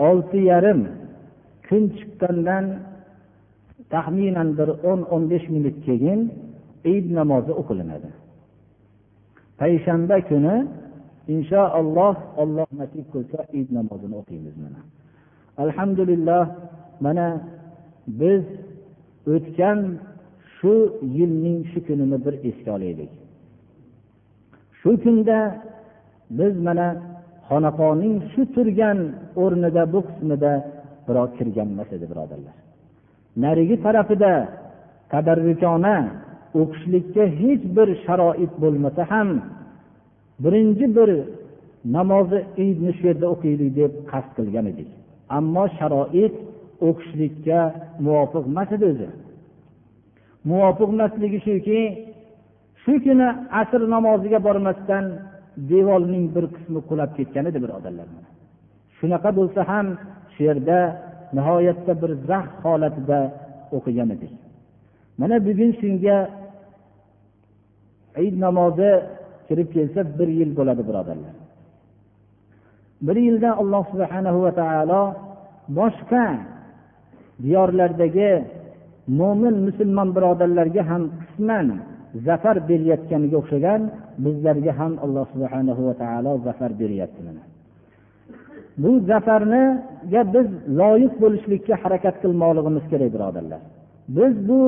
olti 0.09 0.41
yarim 0.51 0.81
kun 1.67 1.83
chiqqandan 1.97 2.65
taxminan 3.93 4.49
bir 4.59 4.69
o'n 4.91 5.01
o'n 5.15 5.23
besh 5.33 5.47
minut 5.55 5.77
keyin 5.87 6.21
iyd 6.93 7.07
namozi 7.19 7.53
o'qilinadi. 7.61 8.11
Payshanba 9.61 10.17
kuni 10.31 10.57
inshaalloh 11.35 12.17
olloh 12.43 12.69
nasib 12.81 13.07
qilsa 13.15 13.39
id 13.59 13.69
namozini 13.79 14.15
o'qiymiz 14.21 14.55
mana. 14.65 14.81
Alhamdulillah 15.65 16.45
mana 17.05 17.27
biz 18.21 18.45
o'tgan 19.35 19.79
shu 20.55 20.75
yilning 21.17 21.59
shu 21.71 21.79
kunini 21.87 22.19
bir 22.25 22.35
esga 22.49 22.71
olaylik. 22.77 23.13
Shu 24.81 24.91
kunda 25.05 25.39
biz 26.39 26.55
mana 26.67 26.89
xonaqoning 27.49 28.15
shu 28.33 28.43
turgan 28.55 28.99
o'rnida 29.43 29.83
bu 29.93 30.01
qismida 30.09 30.53
birov 31.07 31.29
kirgan 31.37 31.69
emas 31.75 31.91
edi 31.97 32.07
birodarlar. 32.13 32.57
Narigi 33.45 33.77
tarafida 33.87 34.33
tadarrukona 35.13 35.97
o'qishlikka 36.61 37.25
hech 37.41 37.63
bir 37.77 37.89
sharoit 38.05 38.53
bo'lmasa 38.63 39.03
ham 39.13 39.29
birinchi 40.45 40.87
bir 40.97 41.11
namozi 41.97 42.39
iydni 42.65 42.91
shu 42.97 43.03
yerda 43.09 43.27
o'qiylik 43.35 43.71
deb 43.81 43.93
qasd 44.11 44.31
qilgan 44.37 44.67
edik. 44.73 44.89
Ammo 45.39 45.65
sharoit 45.79 46.35
o'qishlikka 46.89 47.61
muvofiq 48.05 48.45
emas 48.51 48.71
edi 48.77 48.85
o'zi. 48.93 49.09
Muvofiq 50.51 50.91
emasligi 50.95 51.39
shuki 51.47 51.81
shu 52.83 52.93
kuni 53.05 53.29
asr 53.61 53.81
namoziga 53.95 54.39
bormasdan 54.47 55.05
devorning 55.71 56.25
bir 56.35 56.45
qismi 56.55 56.81
qulab 56.89 57.11
ketgan 57.19 57.45
edi 57.51 57.59
birodarlar. 57.65 58.09
Shunaqa 58.99 59.31
bo'lsa 59.39 59.61
ham 59.71 59.87
shu 60.33 60.41
yerda 60.49 60.79
nihoyatda 61.37 61.93
bir 62.03 62.11
zax 62.29 62.47
holatida 62.65 63.19
o'qigan 63.77 64.09
edik. 64.17 64.33
Mana 65.21 65.37
bugun 65.47 65.71
shunga 65.81 66.17
id 68.27 68.35
namozi 68.45 68.91
kirib 69.53 69.69
kelsa 69.77 70.01
bir 70.19 70.29
yil 70.39 70.51
bo'ladi 70.59 70.83
birodarlar. 70.89 71.35
Bir 73.07 73.17
yilda 73.27 73.51
alloh 73.63 73.85
subhanahu 73.93 74.39
va 74.45 74.53
taolo 74.61 75.03
boshqa 75.79 76.27
diyorlardagi 77.45 78.31
mo'min 79.19 79.55
musulmon 79.67 80.09
birodarlarga 80.17 80.83
ham 80.91 81.03
qisman 81.21 81.67
zafar 82.27 82.57
berayotganiga 82.69 83.37
o'xshagan 83.43 83.81
bizlarga 84.25 84.73
ham 84.81 84.93
alloh 85.05 85.25
subhanahu 85.35 85.81
va 85.89 85.95
taolo 86.03 86.33
zafar 86.47 86.71
beryapti 86.83 87.21
bu 88.83 88.91
zafarniga 89.11 90.23
biz 90.35 90.47
loyiq 90.81 91.15
bo'lishlikka 91.23 91.75
harakat 91.83 92.17
qilmoqligimiz 92.23 92.85
kerak 92.93 93.11
birodarlar. 93.15 93.61
Biz 94.17 94.33
bu 94.49 94.61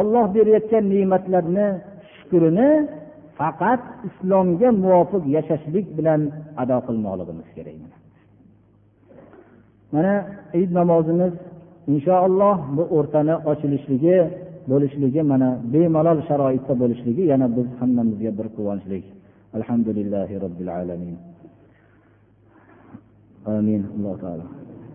olloh 0.00 0.26
berayotgan 0.36 0.84
ne'matlarni 0.94 1.68
shukrini 2.14 2.70
faqat 3.38 3.82
islomga 4.08 4.68
muvofiq 4.82 5.24
yashashlik 5.36 5.86
bilan 5.98 6.20
ado 6.62 6.76
qilmoqligimiz 6.86 7.48
kerak 7.56 7.76
mana. 9.94 10.14
Id 10.60 10.70
namozimiz 10.78 11.32
inshaalloh 11.92 12.56
bu 12.76 12.82
o'rtani 12.96 13.34
ochilishligi 13.50 14.16
bo'lishligi 14.70 15.22
mana 15.32 15.48
bemalol 15.72 16.18
sharoitda 16.28 16.74
bo'lishligi 16.82 17.22
yana 17.32 17.46
biz 17.56 17.68
hammamizga 17.80 18.30
bir 18.38 18.46
quvonchlik. 18.56 19.04
Alhamdulillahi 19.58 20.34
robbil 20.44 20.70
alamin. 20.80 21.16
Amin. 23.56 23.82
Alloh 23.96 24.16
taolo. 24.22 24.44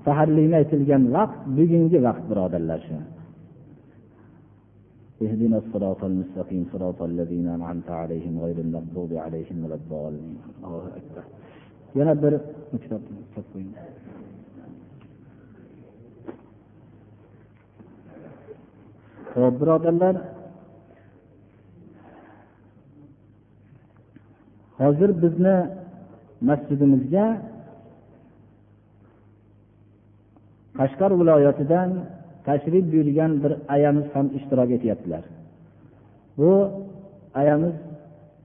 Saharlikni 0.05 0.55
aytilgan 0.61 1.03
vaqt 1.17 1.39
bugungi 1.57 1.97
vaqt 2.07 2.23
birodarlar. 2.29 2.79
shu 2.87 2.95
اهدنا 5.21 5.57
الصراط 5.57 6.03
المستقيم 6.03 6.65
صراط 6.73 7.01
الذين 7.01 7.47
أنعمت 7.47 7.89
عليهم 7.91 8.39
غير 8.39 8.57
المغضوب 8.57 9.13
عليهم 9.13 9.65
ولا 9.65 9.75
الضالين. 9.75 10.37
الله 10.65 10.87
أكبر. 10.99 11.23
bir 11.95 12.33
ho'p 19.35 19.61
birodarlar 19.61 20.15
hozir 24.77 25.21
bizni 25.23 25.57
masjidimizga 26.49 27.25
qashqar 30.77 31.11
viloyatidan 31.19 31.89
tashrif 32.47 32.85
buyurgan 32.91 33.31
bir 33.43 33.53
ayamiz 33.75 34.07
ham 34.13 34.27
ishtirok 34.37 34.69
etyaptilar. 34.77 35.23
Bu 36.37 36.51
ayamiz 37.41 37.75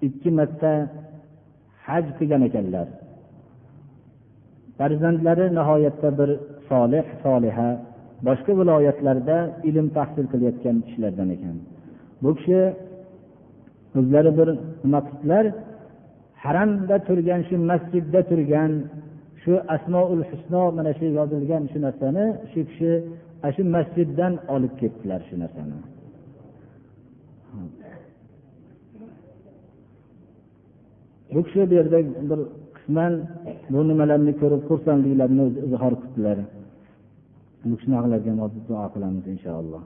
ikki 0.06 0.30
marta 0.38 0.72
haj 1.86 2.04
qilgan 2.18 2.42
ekanlar. 2.48 2.88
Farzandlari 4.78 5.46
nihoyatda 5.58 6.08
bir 6.18 6.30
solih 6.68 7.06
soliha 7.24 7.68
boshqa 8.26 8.52
viloyatlarda 8.60 9.36
ilm 9.68 9.86
tahsil 9.96 10.24
qilayotgan 10.32 10.76
kishilardan 10.86 11.28
ekan. 11.36 11.56
Bu 12.22 12.30
kishi 12.38 12.60
o'zlari 13.98 14.30
bir 14.38 14.48
nima 14.84 15.00
qildilar 15.08 15.44
haramda 16.44 16.96
turgan 17.08 17.40
shu 17.48 17.56
masjidda 17.70 18.20
turgan 18.30 18.72
shu 19.42 19.52
asmoul 19.74 20.22
husno 20.30 20.62
mana 20.78 20.92
shu 20.98 21.06
yozilgan 21.18 21.62
shu 21.72 21.78
narsani 21.86 22.24
shu 22.52 22.60
kishi 22.68 22.92
ana 23.42 23.52
shu 23.56 23.62
masjiddan 23.76 24.34
olib 24.54 24.72
ketdilar 24.80 25.20
shu 25.28 25.36
narsani. 25.42 25.78
Bu 31.34 31.40
kishi 31.46 31.60
bu 31.70 31.74
yerda 31.78 31.98
bir 32.30 32.40
qisman 32.76 33.12
bu 33.72 33.80
nimalarni 33.90 34.32
ko'rib 34.40 34.62
xursandliklarini 34.68 35.44
izhor 35.66 35.94
qildilar. 36.02 36.38
Bu 37.68 37.74
shunaqalarga 37.82 38.32
hozir 38.44 38.62
duo 38.68 38.86
qilamiz 38.94 39.24
inshaalloh. 39.34 39.82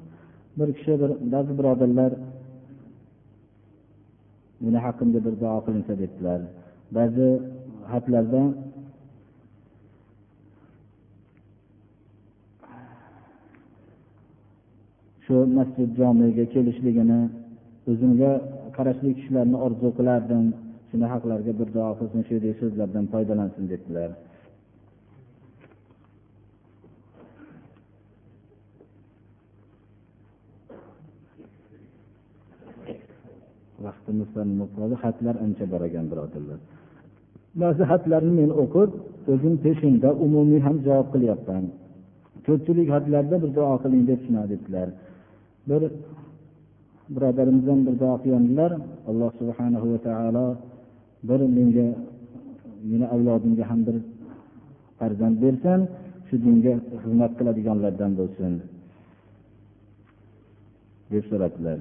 Bir 0.59 0.69
kishi 0.77 0.93
bir 1.03 1.11
ba'zi 1.33 1.53
birodarlar 1.59 2.13
meni 4.65 4.79
haqqimda 4.87 5.19
bir 5.27 5.35
duo 5.43 5.59
qilinsa 5.67 5.93
debdilar. 6.03 6.41
Ba'zi 6.97 7.29
xatlarda 7.93 8.41
shu 15.33 15.41
masjid 15.59 15.89
jomiga 16.01 16.45
kelishligini 16.55 17.21
o'zimga 17.91 18.33
qarashli 18.77 19.11
kishilarni 19.19 19.57
orzu 19.67 19.89
qilardim. 19.99 20.45
Shuni 20.91 21.07
haqlarga 21.13 21.53
bir 21.61 21.69
duo 21.77 21.91
qilsin 21.99 22.23
shunday 22.29 22.53
so'zlardan 22.61 23.05
foydalansin 23.13 23.65
debdilar. 23.73 24.11
Vaqtimiz 33.87 34.29
qoldi 34.77 34.97
xatlar 35.05 35.35
ancha 35.45 35.65
bor 35.73 35.83
ekan 35.89 36.07
birodarlar. 36.13 36.59
Ba'zi 37.63 37.83
xatlarni 37.91 38.33
men 38.41 38.51
o'qib 38.63 38.91
o'zim 39.33 39.55
peshinda 39.65 40.09
umumiy 40.27 40.61
ham 40.67 40.77
javob 40.87 41.09
qilyapman. 41.15 41.65
Ko'pchilik 42.47 42.89
xatlarda 42.95 43.37
bir 43.43 43.51
duo 43.57 43.75
qiling 43.85 44.03
deb 44.11 44.21
shuna 44.27 44.45
debdilar. 44.55 44.89
Bir 45.69 45.83
birodarimizdan 47.15 47.81
bir 47.87 47.95
duo 48.01 48.15
qilgandilar 48.23 48.73
alloh 49.11 49.31
subhanahu 49.41 49.87
va 49.93 49.99
taolo 50.09 50.47
bir 51.29 51.41
menga 51.57 51.89
meni 52.91 53.07
avlodimga 53.15 53.65
ham 53.71 53.81
bir 53.87 53.97
farzand 54.99 55.37
bersin 55.45 55.81
shu 56.27 56.35
dinga 56.45 56.75
xizmat 57.03 57.33
qiladiganlardan 57.39 58.13
bo'lsin 58.21 58.53
deb 61.13 61.25
so'radilar. 61.31 61.79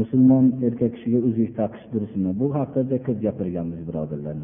Musulmon 0.00 0.44
erkak 0.66 0.90
kishiga 0.96 1.18
uzuk 1.28 1.50
taqish 1.60 1.84
durustmi 1.92 2.30
bu 2.40 2.46
haqida 2.58 2.96
ko'p 3.06 3.18
gapirganmiz 3.26 3.80
birodarlar 3.88 4.36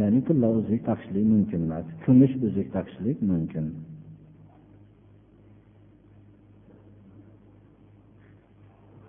ya'ni 0.00 0.20
tilla 0.26 0.48
uzuk 0.58 0.80
taqishlik 0.88 1.24
mumkin 1.34 1.60
emas 1.66 1.86
kumush 2.04 2.34
uzuk 2.48 2.68
taqishlik 2.76 3.18
mumkin. 3.30 3.66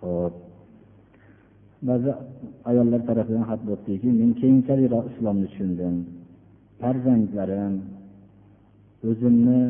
Ho'p 0.01 0.35
ba'zi 1.89 2.11
ayollar 2.69 3.01
tarafidan 3.09 3.45
xat 3.49 3.61
bo'ldiki 3.69 4.07
men 4.19 4.29
keyinchalikroq 4.41 5.05
islomni 5.11 5.45
tushundim. 5.51 5.95
Farzandlarim 6.81 7.73
o'zimni 9.09 9.61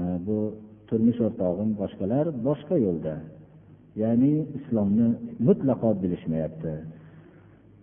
e, 0.00 0.02
bu 0.26 0.36
turmush 0.88 1.20
o'rtog'im 1.26 1.70
boshqalar 1.80 2.24
boshqa 2.48 2.76
yo'lda. 2.86 3.14
Ya'ni 4.02 4.32
islomni 4.58 5.06
mutlaqo 5.46 5.88
bilishmayapti. 6.02 6.72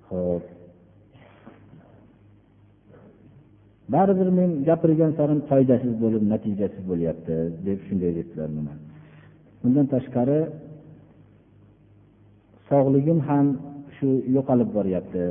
Ho'p 0.09 0.45
baribir 3.93 4.29
men 4.39 4.49
gapirgan 4.69 5.11
sarim 5.19 5.39
foydasiz 5.49 5.93
bo'lib 6.03 6.23
natijasiz 6.33 6.83
bo'lyapti 6.91 7.35
deb 7.67 7.79
shunday 7.87 8.11
debdilar 8.19 8.49
bundan 9.61 9.85
tashqari 9.93 10.39
sog'ligim 12.69 13.19
ham 13.29 13.47
shu 13.95 14.07
yo'qolib 14.35 14.69
boryapti. 14.77 15.23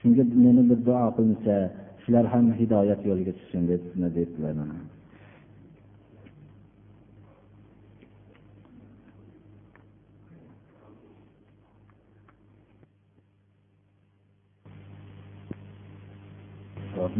Shunga 0.00 0.22
meni 0.44 0.62
bir 0.70 0.78
duo 0.88 1.06
qilinsa 1.16 1.54
shular 2.02 2.24
ham 2.32 2.44
hidoyat 2.60 3.00
yo'liga 3.08 3.32
tushsin 3.38 3.62
deb 3.70 3.82
debdilar 4.16 4.54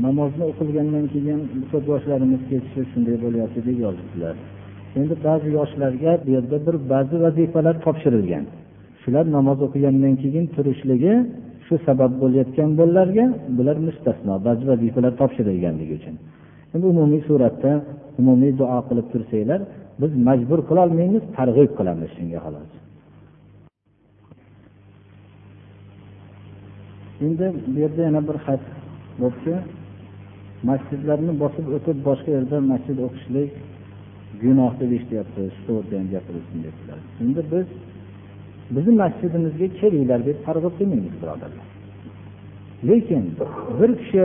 namozni 0.02 0.44
o'qilgandan 0.50 1.06
keyin 1.14 1.40
boshlarimiz 1.90 2.42
ketishi 2.50 2.82
shunday 2.92 3.16
bo'lyapti 3.24 3.60
deb 3.68 3.78
yozibdilar. 3.86 4.36
Endi 4.98 5.14
ba'zi 5.26 5.48
yoshlarga 5.58 6.12
bu 6.24 6.28
yerda 6.36 6.56
bir 6.66 6.76
ba'zi 6.92 7.16
vazifalar 7.24 7.74
topshirilgan. 7.86 8.44
Shular 9.02 9.24
namoz 9.36 9.58
o'qigandan 9.66 10.14
keyin 10.22 10.44
turishligi 10.56 11.12
shu 11.66 11.74
sabab 11.86 12.12
bo'layotgan 12.22 12.70
bolalarga 12.80 13.24
bular 13.56 13.76
mustasno 13.86 14.34
ba'zi 14.46 14.64
vazifalar 14.70 15.12
topshirilganligi 15.20 15.94
uchun. 16.00 16.14
Endi 16.74 16.86
umumiy 16.92 17.22
suratda 17.28 17.72
umumiy 18.20 18.52
duo 18.60 18.78
qilib 18.88 19.06
tursanglar 19.12 19.60
biz 20.00 20.12
majbur 20.28 20.60
qilolmaymiz 20.68 21.22
targ'ib 21.36 21.70
qilamiz 21.78 22.10
shunga 22.16 22.38
xolos. 22.44 22.70
Endi 27.26 27.46
bu 27.72 27.78
yerda 27.84 28.00
yana 28.08 28.20
bir 28.28 28.36
xat 28.46 28.62
bo'pti. 29.22 29.52
Masjidlarni 30.70 31.32
bosib 31.42 31.66
o'tib 31.76 31.98
boshqa 32.08 32.30
yerda 32.36 32.56
masjid 32.72 32.98
o'qishlik 33.06 33.50
gunoh 34.42 34.72
deb 34.80 34.90
eshityapti 34.96 35.42
shu 35.54 35.62
to'g'rida 35.66 35.96
ham 36.00 36.08
gapirilsin 36.14 36.58
debdilar 36.66 36.98
endi 37.22 37.42
biz 37.52 37.66
bizni 38.74 38.94
masjidimizga 39.02 39.66
kelinglar 39.80 40.20
deb 40.28 40.38
targ'ib 40.46 40.74
qilmaymiz 40.78 41.14
birodarlar. 41.22 41.66
Lekin 42.88 43.24
bir 43.78 43.90
kishi 44.00 44.24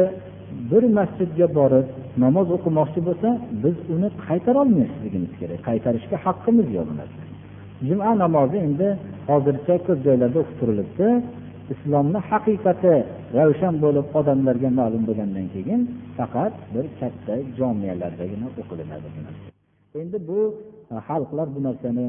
bir 0.72 0.84
masjidga 0.99 1.47
borib 1.60 1.88
namoz 2.24 2.47
o'qimoqchi 2.55 2.99
bo'lsa 3.07 3.30
biz 3.64 3.76
uni 3.93 4.10
qaytarolmasligimiz 4.28 5.34
kerak. 5.39 5.60
Qaytarishga 5.70 6.18
haqqimiz 6.26 6.68
yo'q 6.78 6.89
juma 7.88 8.12
namozi 8.24 8.57
endi 8.68 8.88
hozircha 9.30 9.76
ko'p 9.88 9.99
joylarda 10.07 10.38
o'qib 10.41 10.55
turilibdi 10.62 11.07
islomni 11.74 12.20
haqiqati 12.30 12.93
ravshan 13.38 13.76
bo'lib 13.84 14.05
odamlarga 14.20 14.70
ma'lum 14.80 15.03
bo'lgandan 15.10 15.47
keyin 15.53 15.82
faqat 16.18 16.53
bir 16.74 16.86
katta 16.99 17.34
jomiyalardagina 17.60 18.47
o'qilinadi. 18.62 19.49
Endi 19.96 20.18
bu 20.28 20.40
e, 20.92 20.96
xalqlar 21.08 21.48
bu 21.56 21.60
narsani 21.68 22.08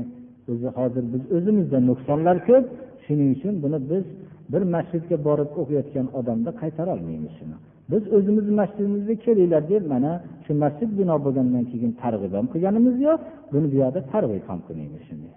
o'zi 0.50 0.68
hozir 0.78 1.04
biz 1.12 1.22
o'zimizda 1.36 1.78
nuqsonlar 1.90 2.36
ko'p. 2.48 2.64
Shuning 3.04 3.30
uchun 3.36 3.54
buni 3.64 3.78
biz 3.90 4.04
bir 4.52 4.62
masjidga 4.74 5.16
borib 5.28 5.50
o'qiyotgan 5.60 6.06
odamni 6.18 6.50
qaytarolmaymiz 6.60 7.32
shuni. 7.38 7.56
Biz 7.92 8.02
o'zimizni 8.16 8.52
masjidimizga 8.60 9.14
kelinglar 9.24 9.62
deb 9.72 9.82
mana 9.92 10.12
shu 10.44 10.52
masjid 10.64 10.90
bino 11.00 11.16
bo'lgandan 11.24 11.64
keyin 11.72 11.92
targ'ib 12.02 12.32
ham 12.38 12.46
qilganimiz 12.52 12.96
yo'q. 13.08 13.20
Buni 13.52 13.66
bu 13.72 13.76
yoqda 13.82 14.00
targ'ib 14.12 14.44
ham 14.50 14.58
qilmaymiz 14.66 15.02
shunday 15.08 15.34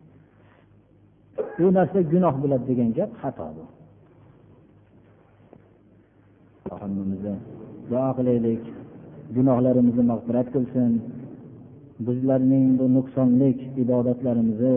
bu 1.59 1.67
narsa 1.77 1.99
gunoh 2.13 2.35
bo'ladi 2.43 2.65
degan 2.71 2.89
gap 2.97 3.11
xato 3.21 3.47
bu. 3.57 3.63
Duo 7.89 8.09
qilaylik. 8.17 8.63
Gunohlarimizni 9.35 10.03
mag'firat 10.11 10.47
qilsin. 10.55 10.91
Bizlarning 12.07 12.67
bu 12.79 12.85
nuqsonlik 12.97 13.59
ibodatlarimizni 13.83 14.75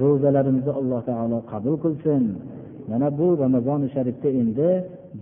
ro'zalarimizni 0.00 0.72
alloh 0.80 1.00
taolo 1.10 1.38
qabul 1.52 1.76
qilsin. 1.84 2.22
Mana 2.90 3.08
bu 3.18 3.26
ramazoni 3.42 3.88
sharifda 3.94 4.28
endi 4.40 4.70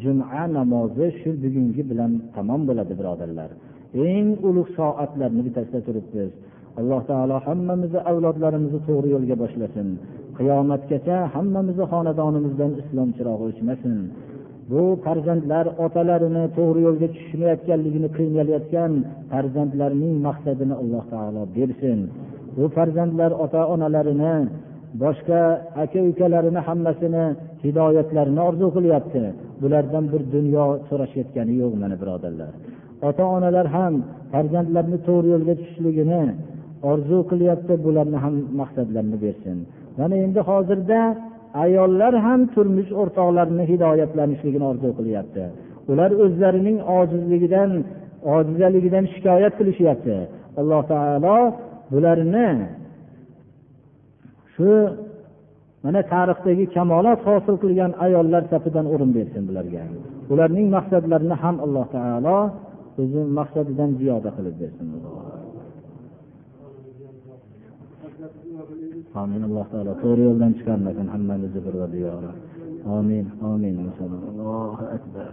juma 0.03 0.43
namozi 0.57 1.07
shu 1.21 1.31
bugungi 1.43 1.83
bilan 1.91 2.13
tamom 2.35 2.61
bo'ladi 2.69 2.93
birodarlar. 3.01 3.51
Eng 4.09 4.29
ulug' 4.49 4.71
soatlarni 4.79 5.43
bittasida 5.47 5.81
turibmiz 5.87 6.31
alloh 6.81 7.01
taolo 7.11 7.37
hammamizni 7.47 8.01
avlodlarimizni 8.11 8.81
to'g'ri 8.89 9.09
yo'lga 9.15 9.37
boshlasin. 9.43 9.89
Qiyomatgacha 10.39 11.17
hammamizni 11.35 11.85
xonadonimizdan 11.93 12.73
islom 12.83 13.09
chirog'i 13.17 13.45
o'chmasin. 13.51 13.95
Bu 14.71 14.83
farzandlar 15.05 15.67
otalarini 15.85 16.45
to'g'ri 16.57 16.81
yo'lga 16.87 17.09
tushmayotganligini 17.17 18.09
qiynalayotgan 18.17 18.93
farzandlarning 19.33 20.15
maqsadini 20.27 20.75
alloh 20.83 21.05
taolo 21.13 21.43
bersin. 21.57 21.99
Bu 22.57 22.65
farzandlar 22.77 23.31
ota 23.45 23.63
onalarini 23.75 24.35
boshqa 25.03 25.41
aka 25.83 26.01
ukalarini 26.11 26.61
hammasini 26.69 27.25
hidoyatlarini 27.65 28.41
orzu 28.49 28.67
qilyapti. 28.77 29.23
Bulardan 29.63 30.05
bir 30.13 30.23
dunyo 30.35 30.65
so'rashayotgani 30.89 31.55
yo'q 31.63 31.73
mana 31.83 31.97
birodarlar. 32.03 32.53
Ota 33.09 33.25
onalar 33.37 33.67
ham 33.77 33.95
farzandlarini 34.33 34.99
to'g'ri 35.09 35.29
yo'lga 35.35 35.55
tushishligini 35.61 36.23
orzu 36.91 37.19
qilyapti 37.31 37.73
bularni 37.87 38.19
ham 38.25 38.35
maqsadlarini 38.61 39.19
bersin. 39.25 39.57
Mana 39.99 40.15
endi 40.25 40.41
hozirda 40.51 41.01
ayollar 41.63 42.15
ham 42.27 42.41
turmush 42.55 42.91
o'rtoqlarini 43.01 43.65
hidoyatlanishligini 43.73 44.65
orzu 44.73 44.89
qilyapti. 44.99 45.45
Ular 45.91 46.11
o'zlarining 46.25 46.79
ojizligidan 46.99 47.71
ojizaligidan 48.37 49.05
shikoyat 49.13 49.53
qilishyapti. 49.59 50.17
Alloh 50.61 50.83
taolo 50.93 51.39
bularni 51.93 52.49
shu 54.55 54.71
mana 55.85 56.01
tarixdagi 56.13 56.65
kamolot 56.77 57.21
hosil 57.29 57.57
qilgan 57.65 57.93
ayollar 58.07 58.43
safidan 58.53 58.87
o'rin 58.93 59.11
bersin 59.17 59.43
bularga. 59.49 59.83
Ularning 60.33 60.67
maqsadlarini 60.77 61.37
ham 61.43 61.57
alloh 61.65 61.87
taolo 61.97 62.39
o'zi 63.03 63.21
maqsadidan 63.39 63.91
ziyoda 64.01 64.31
qilib 64.37 64.55
bersin. 64.63 64.87
Amin. 69.23 69.43
Alloh 69.49 69.67
taolo 69.73 69.93
to'g'ri 70.03 70.23
yo'ldan 70.29 70.53
chiqarmasin 70.59 71.09
hammamizni 71.15 71.61
birga 71.67 71.87
diyora 71.95 72.31
amin 72.99 73.27
amin. 73.53 73.77
Allohu 74.05 74.85
akbar. 74.97 75.33